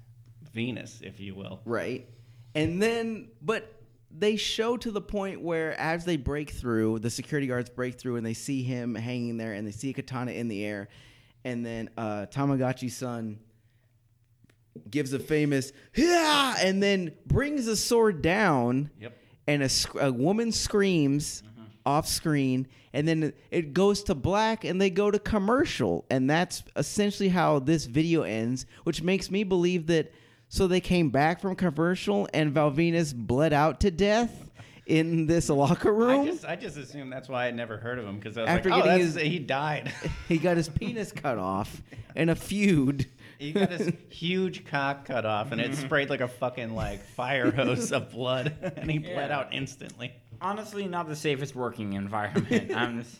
[0.52, 1.62] Venus, if you will.
[1.64, 2.06] Right.
[2.54, 3.80] And then, but
[4.10, 8.16] they show to the point where as they break through, the security guards break through
[8.16, 10.88] and they see him hanging there and they see a katana in the air.
[11.46, 13.38] And then uh, Yamaguchi-san
[14.90, 18.90] gives a famous, yeah, and then brings the sword down.
[19.00, 19.16] Yep.
[19.46, 19.70] And a,
[20.00, 21.42] a woman screams
[21.86, 22.66] off screen,
[22.96, 27.58] and then it goes to black, and they go to commercial, and that's essentially how
[27.60, 30.12] this video ends, which makes me believe that.
[30.48, 34.48] So they came back from commercial, and Val Venis bled out to death
[34.86, 36.26] in this locker I room.
[36.26, 38.70] just, I just assumed that's why I'd never heard of him because I was After
[38.70, 39.92] like, oh, getting that's, his- he died.
[40.28, 41.82] he got his penis cut off
[42.14, 43.06] in a feud.
[43.40, 47.50] he got his huge cock cut off, and it sprayed like a fucking like fire
[47.50, 49.38] hose of blood, and he bled Yeah.
[49.38, 50.12] out instantly.
[50.40, 52.74] Honestly, not the safest working environment.
[52.74, 53.18] I'm just,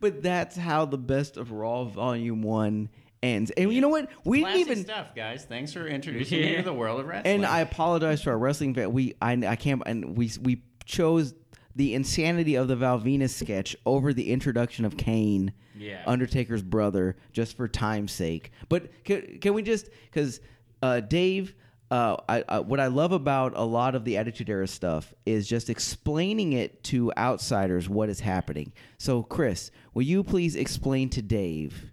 [0.00, 2.88] But that's how the best of Raw Volume One
[3.22, 3.50] ends.
[3.52, 4.08] And you know what?
[4.24, 4.84] We didn't Classic even.
[4.84, 5.44] stuff, guys.
[5.44, 7.34] Thanks for introducing me to the world of wrestling.
[7.34, 8.92] And I apologize to our wrestling fan.
[8.92, 11.34] We I, I can't and we we chose
[11.74, 16.02] the insanity of the Val Venis sketch over the introduction of Kane, Yeah.
[16.06, 18.52] Undertaker's brother, just for time's sake.
[18.68, 20.40] But can, can we just because
[20.82, 21.54] uh, Dave.
[21.92, 25.46] Uh, I, I, what I love about a lot of the Attitude Era stuff is
[25.46, 28.72] just explaining it to outsiders what is happening.
[28.96, 31.92] So, Chris, will you please explain to Dave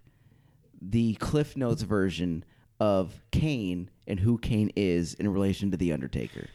[0.80, 2.46] the Cliff Notes version
[2.80, 6.48] of Kane and who Kane is in relation to the Undertaker.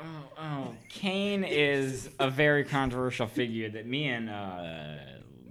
[0.00, 0.04] oh,
[0.38, 4.94] oh, Kane is a very controversial figure that me and uh,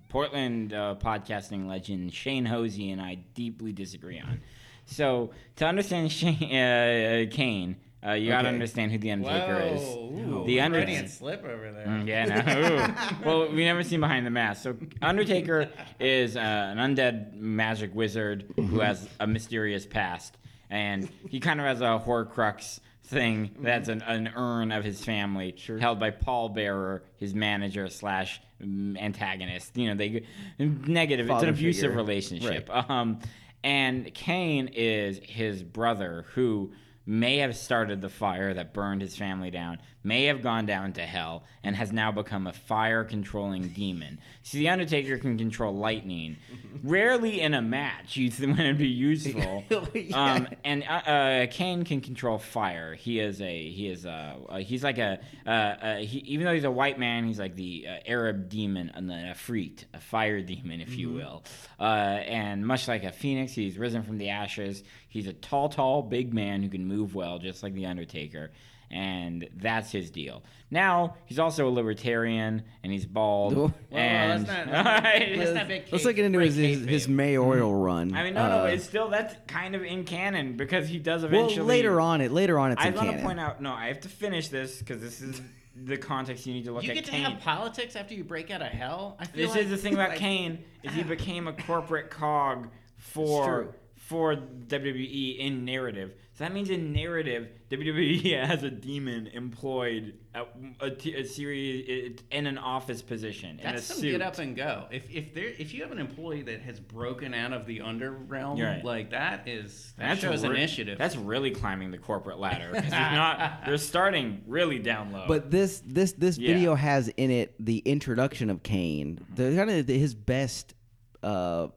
[0.09, 4.41] Portland uh, podcasting legend Shane Hosey and I deeply disagree on.
[4.85, 7.75] So to understand Shane, uh, uh, Kane,
[8.05, 8.53] uh, you got to Okay.
[8.53, 9.81] understand who the Undertaker is.
[9.81, 11.07] Ooh, the Freudian Undertaker.
[11.07, 11.87] slip over there.
[11.87, 12.25] Mm, Yeah,
[13.23, 13.25] no.
[13.25, 14.61] Well, we never seen behind the mask.
[14.63, 15.69] So Undertaker
[15.99, 20.37] is uh, an undead magic wizard who has a mysterious past,
[20.69, 25.55] and he kind of has a Horcrux thing that's an, an urn of his family
[25.79, 29.75] held by Paul Bearer, his manager slash antagonist.
[29.77, 30.23] You know, they
[30.59, 31.27] negative.
[31.27, 31.95] Father it's an abusive figure.
[31.97, 32.69] relationship.
[32.89, 33.19] Um,
[33.65, 36.71] and Kane is his brother who
[37.03, 41.01] may have started the fire that burned his family down, may have gone down to
[41.01, 44.19] hell, and has now become a fire controlling demon.
[44.43, 46.37] See, The Undertaker can control lightning.
[46.83, 49.63] Rarely in a match you when it'd be useful.
[49.95, 50.33] Yeah.
[50.33, 52.93] um, and uh, uh, Kane can control fire.
[52.95, 56.53] He is a he is a uh, he's like a uh, uh, he, even though
[56.53, 60.41] he's a white man, he's like the uh, Arab demon and the Afrit, a fire
[60.41, 61.43] demon, if you will.
[61.79, 64.83] Uh, and much like a phoenix, he's risen from the ashes.
[65.07, 68.51] He's a tall, tall, big man who can move well, just like the Undertaker.
[68.91, 70.43] And that's his deal.
[70.71, 73.55] Now he's also a libertarian, and he's bald.
[73.55, 74.73] Well, and let's not-
[75.03, 77.09] let's let's, not make let's cake- get into his, break his, his kayfabe.
[77.15, 78.13] mayoral run.
[78.15, 81.23] I mean, no, no, Uh, it's still that's kind of in canon because he does
[81.23, 81.37] eventually.
[81.41, 81.67] well, eventually.
[81.67, 83.61] later on, it later on, it's I want to point out.
[83.61, 85.41] No, I have to finish this because this is
[85.75, 86.95] the context you need to look You at.
[86.95, 87.23] get to Kane.
[87.23, 89.17] have politics after you break out of hell.
[89.19, 92.09] I feel this like, is the thing about like, Kane is he became a corporate
[92.09, 93.73] cog for true.
[94.07, 96.13] For WWE in narrative.
[96.33, 100.47] So that means in narrative, WWE has a demon employed at
[100.81, 104.11] a, t- a series in an office position in a That's some suit.
[104.11, 104.85] get up and go.
[104.91, 108.57] If if there if you have an employee that has broken out of the underrealm,
[108.57, 108.83] You're right.
[108.83, 110.97] like that is that That's shows re- initiative.
[110.99, 112.69] That's really climbing the corporate ladder.
[112.73, 113.65] they're not.
[113.65, 115.25] They're starting really down low.
[115.27, 116.53] But this this this Yeah.
[116.53, 119.19] video has in it the introduction of Kane.
[119.35, 120.75] The kind of his best
[121.23, 121.69] uh,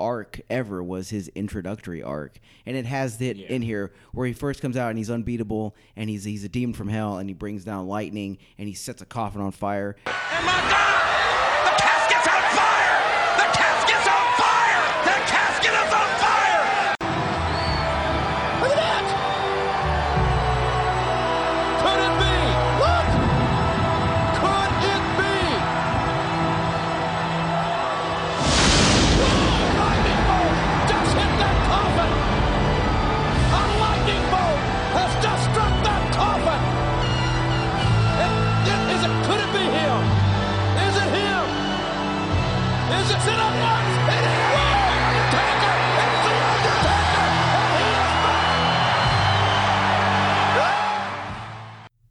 [0.00, 3.46] arc ever was his introductory arc, and it has it Yeah.
[3.48, 6.74] in here where he first comes out and he's unbeatable, and he's he's a demon
[6.74, 9.94] from hell, and he brings down lightning, and he sets a coffin on fire.
[10.06, 11.09] And my God!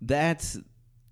[0.09, 0.57] That's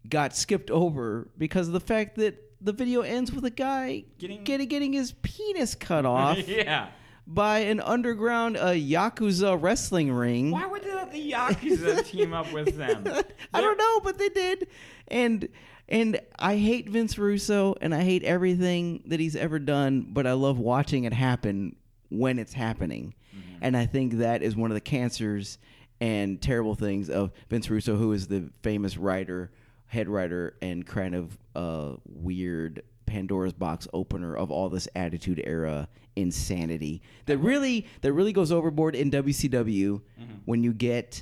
[0.10, 4.44] got skipped over because of the fact that the video ends with a guy Getting-
[4.44, 6.90] getting getting his penis cut off yeah.
[7.26, 10.52] by an underground uh, yakuza wrestling ring.
[10.52, 13.04] Why would let the Yakuza team up with them?
[13.54, 14.68] I don't know, but they did.
[15.08, 15.48] And
[15.90, 20.34] and I hate Vince Russo and I hate everything that he's ever done, but I
[20.34, 21.78] love watching it happen
[22.10, 23.14] when it's happening.
[23.62, 25.58] And I think that is one of the cancers
[26.00, 29.52] and terrible things of Vince Russo, who is the famous writer,
[29.88, 35.88] head writer, and kind of uh, weird Pandora's box opener of all this Attitude Era
[36.16, 40.02] insanity that really that really goes overboard in WCW
[40.46, 41.22] when you get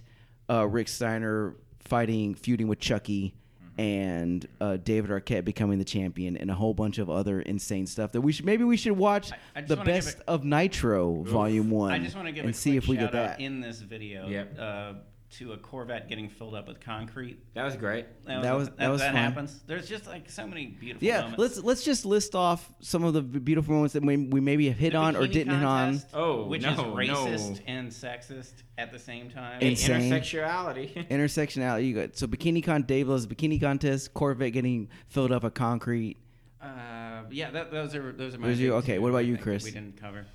[0.49, 3.35] uh, Rick Steiner fighting feuding with Chucky
[3.77, 8.11] and uh, David Arquette becoming the champion and a whole bunch of other insane stuff
[8.13, 10.43] that we should maybe we should watch I just the wanna give best it- of
[10.45, 11.91] Nitro Volume One.
[11.91, 13.39] I just want to give and a see quick if we shout get out that.
[13.43, 14.59] in this video Yep.
[14.59, 14.93] uh,
[15.31, 17.39] to a Corvette getting filled up with concrete.
[17.55, 18.05] That was great.
[18.25, 19.15] That was- that was fun.
[19.15, 19.63] happens.
[19.67, 21.39] There's just like so many beautiful yeah, moments.
[21.39, 24.77] let's let's just list off some of the beautiful moments that we, we maybe have
[24.77, 26.01] hit The on or didn't hit on.
[26.13, 27.63] Oh, which no, is racist no.
[27.67, 29.61] and sexist at the same time.
[29.61, 30.11] Insane.
[30.11, 31.07] Intersexuality.
[31.09, 31.87] Intersectionality.
[31.87, 34.13] You got so bikini con Dave loves bikini contest.
[34.13, 36.17] Corvette getting filled up with concrete.
[36.61, 38.47] Uh, yeah, that, those are those are my.
[38.47, 39.63] Those are you- okay, two, what about you, Chris?
[39.63, 40.25] We didn't cover.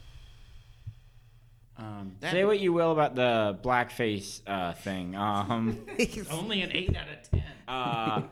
[1.81, 5.17] Um, that, Say what you will about the blackface uh, thing.
[5.17, 5.87] Um,
[6.31, 7.43] only an eight out of ten.
[7.69, 8.23] uh,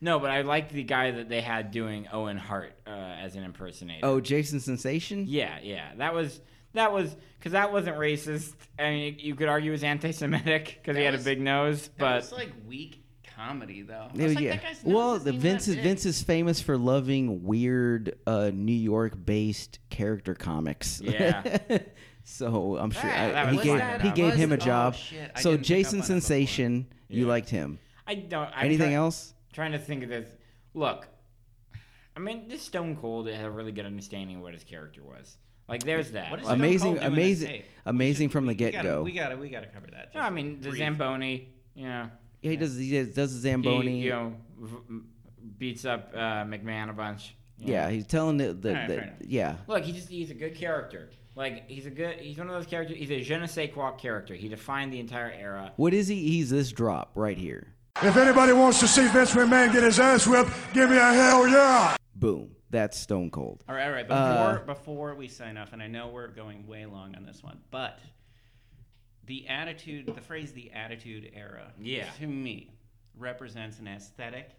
[0.00, 3.44] no, but I like the guy that they had doing Owen Hart uh, as an
[3.44, 4.04] impersonator.
[4.04, 5.26] Oh, Jason Sensation.
[5.28, 6.40] yeah, yeah, that was
[6.74, 8.54] that was because that wasn't racist.
[8.78, 11.82] I mean, you could argue it was anti-Semitic because he That had a big nose,
[11.82, 13.04] That but was like weak
[13.36, 14.08] comedy though.
[14.14, 14.56] Yeah, was like, yeah.
[14.56, 15.84] that Well, the Vince that is big.
[15.84, 21.00] Vince is famous for loving weird uh, New York-based character comics.
[21.00, 21.58] Yeah.
[22.28, 24.56] so I'm sure Ah, I- that he was gave that- he that gave him a
[24.56, 24.94] was- oh, job.
[24.94, 26.20] shit, I so didn't pick up Jason on that before.
[26.20, 27.28] Sensation, you Yeah.
[27.28, 27.78] liked him.
[28.06, 28.48] I don't.
[28.54, 29.34] I'm Anything try- else?
[29.52, 30.28] Trying to think of this.
[30.74, 31.08] Look,
[32.16, 35.36] I mean, this Stone Cold had a really good understanding of what his character was.
[35.68, 36.30] Like, there's that.
[36.30, 37.64] What is Like, Stone Amazing, Cold doing this amazing, tape?
[37.86, 39.02] amazing from the We gotta- get-go.
[39.02, 40.14] We gotta we gotta cover that.
[40.14, 40.78] no, I mean, the brief.
[40.78, 42.10] Zamboni, you know,
[42.42, 42.76] Yeah, he does.
[42.76, 43.98] He does, does the Zamboni.
[44.00, 45.08] he, you know, v- m-
[45.58, 47.34] beats up uh, McMahon a bunch.
[47.58, 47.92] you yeah, know.
[47.92, 49.16] he's telling the, the, Alright, the- fair enough.
[49.26, 49.56] yeah.
[49.66, 51.10] Look, he just he's a good character.
[51.38, 52.16] Like he's a good.
[52.18, 52.96] He's one of those characters.
[52.98, 54.34] He's a je ne sais quoi character.
[54.34, 55.72] He defined the entire era.
[55.76, 56.16] What is he?
[56.16, 57.68] He's this drop right here.
[58.02, 61.46] If anybody wants to see Vince McMahon get his ass whipped, give me a hell
[61.46, 61.96] yeah.
[62.16, 62.50] Boom.
[62.70, 63.62] That's Stone Cold.
[63.68, 64.06] All right, all right.
[64.08, 67.40] Before Uh, before we sign off, and I know we're going way long on this
[67.40, 68.00] one, but
[69.26, 72.10] the attitude, the phrase "the Attitude Era," Yeah.
[72.18, 72.72] to me
[73.16, 74.50] represents an aesthetic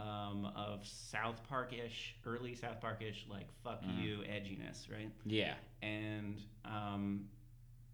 [0.00, 4.02] um, of South Park-ish, early South Park-ish, like "fuck Mm.
[4.02, 5.10] you" edginess, right?
[5.24, 7.26] Yeah, And um,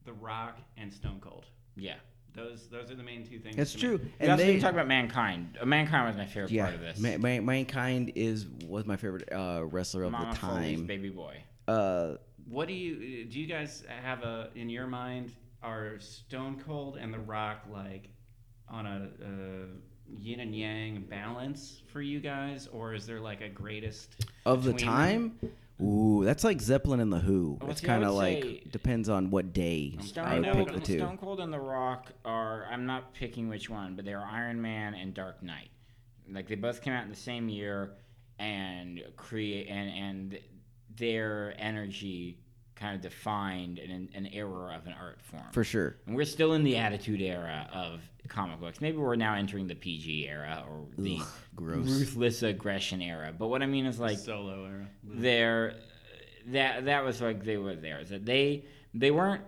[0.05, 1.47] The Rock and Stone Cold.
[1.77, 1.97] yeah.
[2.33, 3.57] Those those are the main two things.
[3.57, 3.83] That's to me.
[3.83, 3.97] true.
[3.99, 5.59] We And also they didn't talk about mankind.
[5.61, 7.01] Uh, mankind was my favorite yeah, part of this.
[7.01, 10.87] Ma- Ma- mankind is was my favorite uh, wrestler of Mama the Foley's time.
[10.87, 11.43] baby boy.
[11.67, 12.15] Uh,
[12.49, 13.41] What do you do?
[13.41, 18.11] You guys have a in your mind are Stone Cold and The Rock like
[18.69, 19.67] on a, uh
[20.19, 24.73] yin and yang balance for you guys, or is there like a greatest of the
[24.73, 25.39] between them?
[25.41, 25.51] time.
[25.83, 27.57] Ooh, that's like Zeppelin and the Who.
[27.61, 30.99] Well, it's kind of like depends on what day Stone, I would pick the two.
[30.99, 32.67] Stone Cold and The Rock are.
[32.71, 35.71] I'm not picking which one, but they're Iron Man and Dark Knight.
[36.31, 37.93] Like they both came out in the same year,
[38.39, 40.39] and create and and
[40.97, 42.39] their energy
[42.81, 45.45] kind of defined an, an era of an art form.
[45.53, 45.97] For sure.
[46.07, 48.81] And we're still in the attitude era of comic books.
[48.81, 51.87] Maybe we're now entering the PG era or the Ugh, gross.
[51.87, 53.35] ruthless aggression era.
[53.37, 54.89] But what I mean is like solo era?
[55.05, 55.75] they're
[56.47, 58.03] that that was like they were there.
[58.05, 58.65] That they
[58.95, 59.43] they weren't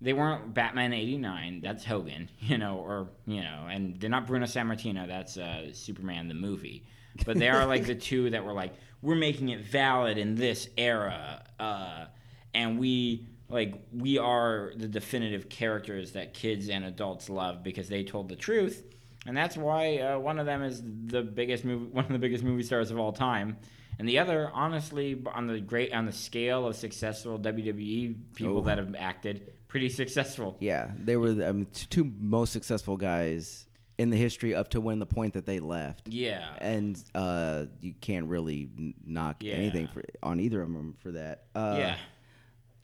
[0.00, 1.60] they weren't Batman eighty nine.
[1.62, 5.06] That's Hogan, you know, or you know, and they're not Bruno Sammartino.
[5.06, 6.86] That's uh, Superman the movie.
[7.26, 10.68] But they are like the two that were like we're making it valid in this
[10.78, 12.06] era, uh,
[12.54, 18.02] and we like we are the definitive characters that kids and adults love because they
[18.04, 18.84] told the truth.
[19.26, 22.44] And that's why uh, one of them is the biggest movie, one of the biggest
[22.44, 23.56] movie stars of all time,
[23.98, 28.60] and the other, honestly, on the great on the scale of successful WWE people Oh.
[28.62, 30.56] that have acted, pretty successful.
[30.60, 34.80] Yeah, they were the um, t- two most successful guys in the history up to
[34.80, 36.08] when the point that they left.
[36.08, 38.68] Yeah, And uh, you can't really
[39.06, 39.54] knock Yeah.
[39.54, 41.44] anything for, on either of them for that.
[41.54, 41.96] Uh, yeah.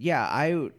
[0.00, 0.22] Yeah.
[0.24, 0.70] I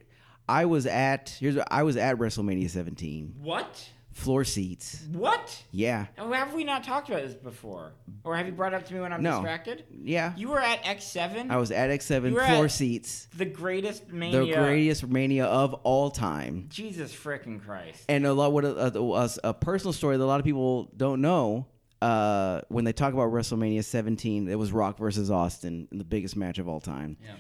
[0.50, 3.90] I was at here's I was at WrestleMania 17, What?
[4.12, 5.06] floor seats.
[5.14, 5.64] What?
[5.72, 7.94] Yeah, Oh, have we not talked about this before?
[8.26, 9.36] Or have you brought it up to me when I'm No.
[9.38, 9.86] distracted?
[9.90, 10.34] yeah.
[10.36, 14.12] You were at X7, I was at X7 You were floor at seats, the greatest
[14.12, 14.42] mania.
[14.42, 16.66] the greatest mania of all time.
[16.68, 18.04] Jesus frickin' Christ.
[18.10, 21.22] And a lot what a, a, a personal story that a lot of people don't
[21.22, 21.68] know.
[22.02, 26.58] Uh, when they talk about WrestleMania 17, it was Rock versus Austin, the biggest match
[26.58, 27.16] of all time.
[27.24, 27.36] Yeah.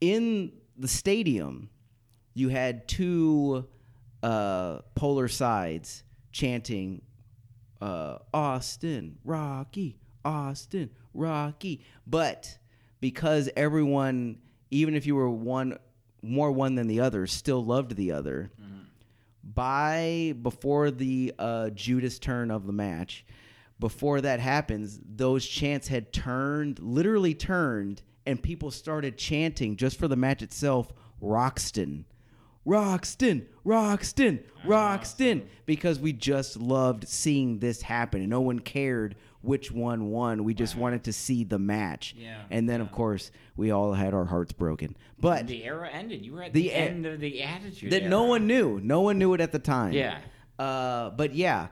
[0.00, 1.70] In the stadium,
[2.34, 3.66] you had two
[4.22, 6.02] uh, polar sides
[6.32, 7.02] chanting
[7.80, 11.84] uh, Austin, Rocky, Austin, Rocky.
[12.06, 12.58] But
[13.00, 14.38] because everyone,
[14.70, 15.78] even if you were one
[16.22, 18.50] more one than the other, still loved the other,
[19.42, 23.26] by before the uh, Judas turn of the match,
[23.78, 30.08] before that happens, those chants had turned, literally turned, and people started chanting just for
[30.08, 32.04] the match itself, Roxton.
[32.66, 39.70] Roxton, Roxton, Roxton, because we just loved seeing this happen, and no one cared which
[39.70, 40.44] one won.
[40.44, 44.14] We just wanted to see the match, Yeah, and then of course we all had
[44.14, 44.96] our hearts broken.
[45.20, 46.24] But The era ended.
[46.24, 47.92] You were at The the, end of the attitude.
[47.92, 49.92] that no one knew, no one knew it at the time.
[49.92, 50.20] Yeah.
[50.58, 51.66] Uh, but yeah,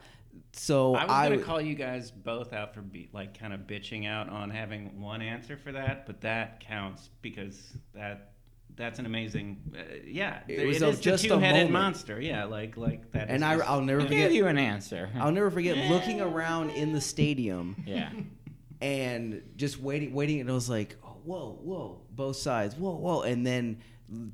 [0.52, 3.60] so I was I, gonna call you guys both out for be, like kind of
[3.60, 8.32] bitching out on having one answer for that, but that counts because that
[8.74, 10.40] that's an amazing, uh, yeah.
[10.48, 13.28] It was it a- is just a the two-headed monster, yeah, like like that.
[13.28, 14.32] and is I, just- I'll never forget.
[14.32, 15.10] you an answer.
[15.18, 18.10] I'll never forget looking around in the stadium yeah.
[18.80, 23.22] and just waiting, waiting, and I was like, oh, whoa, whoa, both sides, whoa, whoa,
[23.22, 23.78] and then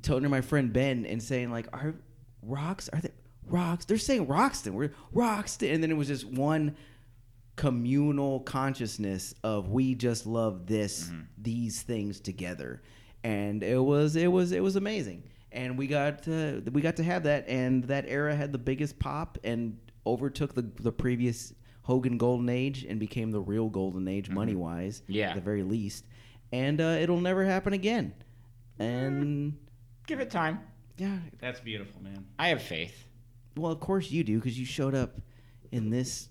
[0.01, 1.95] talking to my friend Ben and saying like, are
[2.41, 2.89] rocks?
[2.89, 3.11] Are they
[3.51, 3.85] rocks?
[3.85, 4.73] They're saying Roxton.
[4.73, 6.75] We're Roxton, and then it was just one
[7.55, 12.81] communal consciousness of we just love this these things together
[13.25, 15.21] and it was it was it was amazing
[15.51, 18.97] and we got uh, we got to have that and that era had the biggest
[18.97, 19.77] pop and
[20.07, 25.01] overtook the the previous Hogan golden age and became the real golden age money wise
[25.07, 25.31] Yeah.
[25.31, 26.05] at the very least
[26.53, 28.13] and uh, it'll never happen again
[28.77, 29.57] and
[30.07, 30.59] Give it time.
[30.97, 32.25] yeah that's beautiful, man.
[32.39, 33.05] I have faith.
[33.59, 35.19] Well of course you do because you showed up
[35.71, 36.29] in this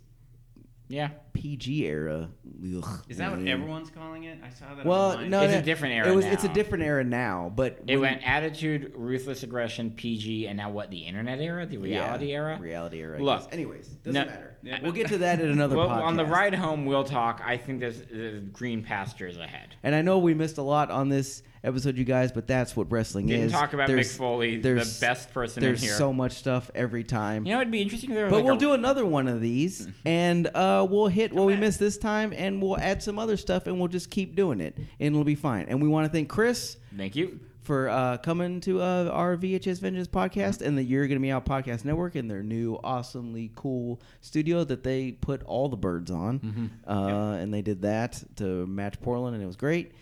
[0.89, 1.11] Yeah.
[1.35, 2.31] PG era
[2.76, 3.49] Ugh, Is that what man.
[3.49, 4.39] everyone's calling it?
[4.45, 4.85] I saw that.
[4.85, 5.31] Well, online.
[5.31, 6.24] no, It's a different era It was.
[6.24, 10.70] It's a different era now, but It when- went attitude, ruthless aggression, PG, and now
[10.70, 10.91] what?
[10.91, 12.59] The internet era, the reality yeah, era.
[12.59, 13.22] Reality era.
[13.22, 14.57] Look, anyways, doesn't no- matter.
[14.64, 14.79] Yeah.
[14.83, 16.03] We'll get to that in another Well, podcast.
[16.03, 17.41] on the ride home, we'll talk.
[17.45, 19.76] I think there's, there's green pastures ahead.
[19.85, 22.90] And I know we missed a lot on this episode, you guys, but that's what
[22.90, 23.52] wrestling Didn't is.
[23.52, 25.94] talk about There's- Mick Foley, the there's- best person in There's here.
[25.94, 27.46] so much stuff every time.
[27.46, 29.28] You know, it'd be interesting if there was But like we'll a- do another one
[29.28, 33.18] of these, and uh, we'll hit what we missed this time, and we'll add some
[33.18, 35.66] other stuff, and we'll just keep doing it, and it'll be fine.
[35.68, 37.40] And we want to thank Chris Thank you.
[37.62, 41.84] for uh, coming to uh, our VHS Vengeance podcast and the You're Gonna Meow podcast
[41.84, 47.36] network and their new awesomely cool studio that they put all the birds on, uh,
[47.40, 49.92] and they did that to match Portland, and it was great.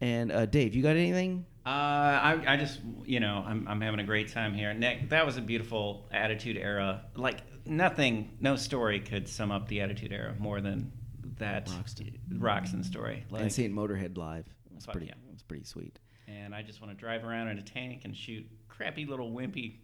[0.00, 1.44] And uh, Dave, you got anything?
[1.66, 4.72] Uh, I, I just, you know, I'm, I'm having a great time here.
[4.72, 7.02] Nick, that was a beautiful Attitude Era.
[7.14, 10.92] Like, nothing, no story could sum up the Attitude Era more than
[11.38, 12.18] that Roxton.
[12.38, 13.24] Roxton story.
[13.30, 15.06] Like, and seeing Motorhead live, it was pretty.
[15.06, 15.14] yeah.
[15.46, 15.98] Pretty sweet.
[16.26, 19.76] and I just want to drive around in a tank and shoot crappy little wimpy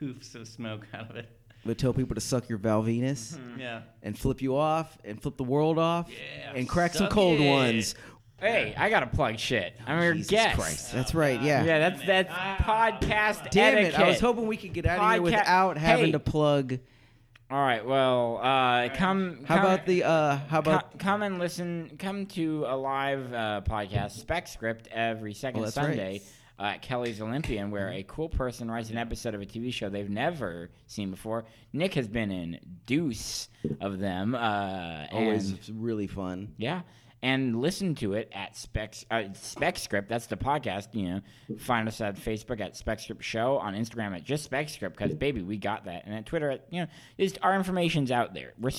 [0.00, 1.28] poofs of smoke out of it.
[1.64, 3.38] But tell people to suck your Val Venis.
[3.56, 3.82] Yeah.
[4.02, 7.48] and flip you off and flip the world off Yeah, and crack some cold it.
[7.48, 7.94] ones.
[8.40, 9.74] Hey, I gotta plug shit.
[9.86, 10.58] I'm your Jesus guest.
[10.58, 10.92] Christ.
[10.92, 11.40] That's right.
[11.40, 11.62] Yeah.
[11.64, 13.94] Yeah, that's that's podcast Damn etiquette.
[13.94, 14.00] it.
[14.00, 16.12] I was hoping we could get out of here Podca- without having Hey.
[16.12, 16.78] to plug.
[17.50, 19.44] All right, well, uh, come.
[19.46, 21.96] How come- about the uh how co- about come and listen?
[21.98, 25.84] Come to a live uh, podcast, Spec Script, every second Oh, that's right.
[25.86, 26.22] Sunday
[26.58, 29.88] uh, at Kelly's Olympian, where a cool person writes an episode of a TV show
[29.90, 31.44] they've never seen before.
[31.74, 33.48] Nick has been in deuce
[33.80, 34.34] of them.
[34.34, 36.54] Uh, always and- really fun.
[36.56, 36.80] Yeah.
[37.22, 40.08] And listen to it at Specs uh, Spec Script.
[40.08, 40.88] That's the podcast.
[40.92, 41.20] You know,
[41.58, 45.14] find us at Facebook at Spec Script Show, on Instagram at just Spec Script because
[45.14, 46.86] baby, we got that, and at Twitter at you know,
[47.18, 48.54] just our information's out there.
[48.58, 48.70] We're.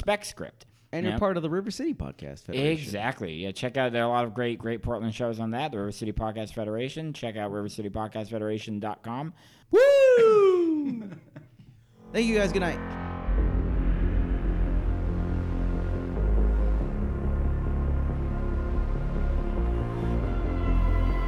[0.91, 1.19] And you you're know?
[1.19, 2.67] part of the River City Podcast Federation.
[2.67, 3.33] Exactly.
[3.33, 5.71] Yeah, check out there are a lot of great, great Portland shows on that.
[5.71, 7.13] The River City Podcast Federation.
[7.13, 9.33] Check out rivercitypodcastfederation.com.
[9.71, 11.09] Woo!
[12.13, 12.51] Thank you guys.
[12.51, 13.52] Good night.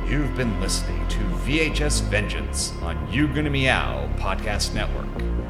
[0.07, 5.44] You've been listening to VHS Vengeance on You Gonna Meow Podcast Network.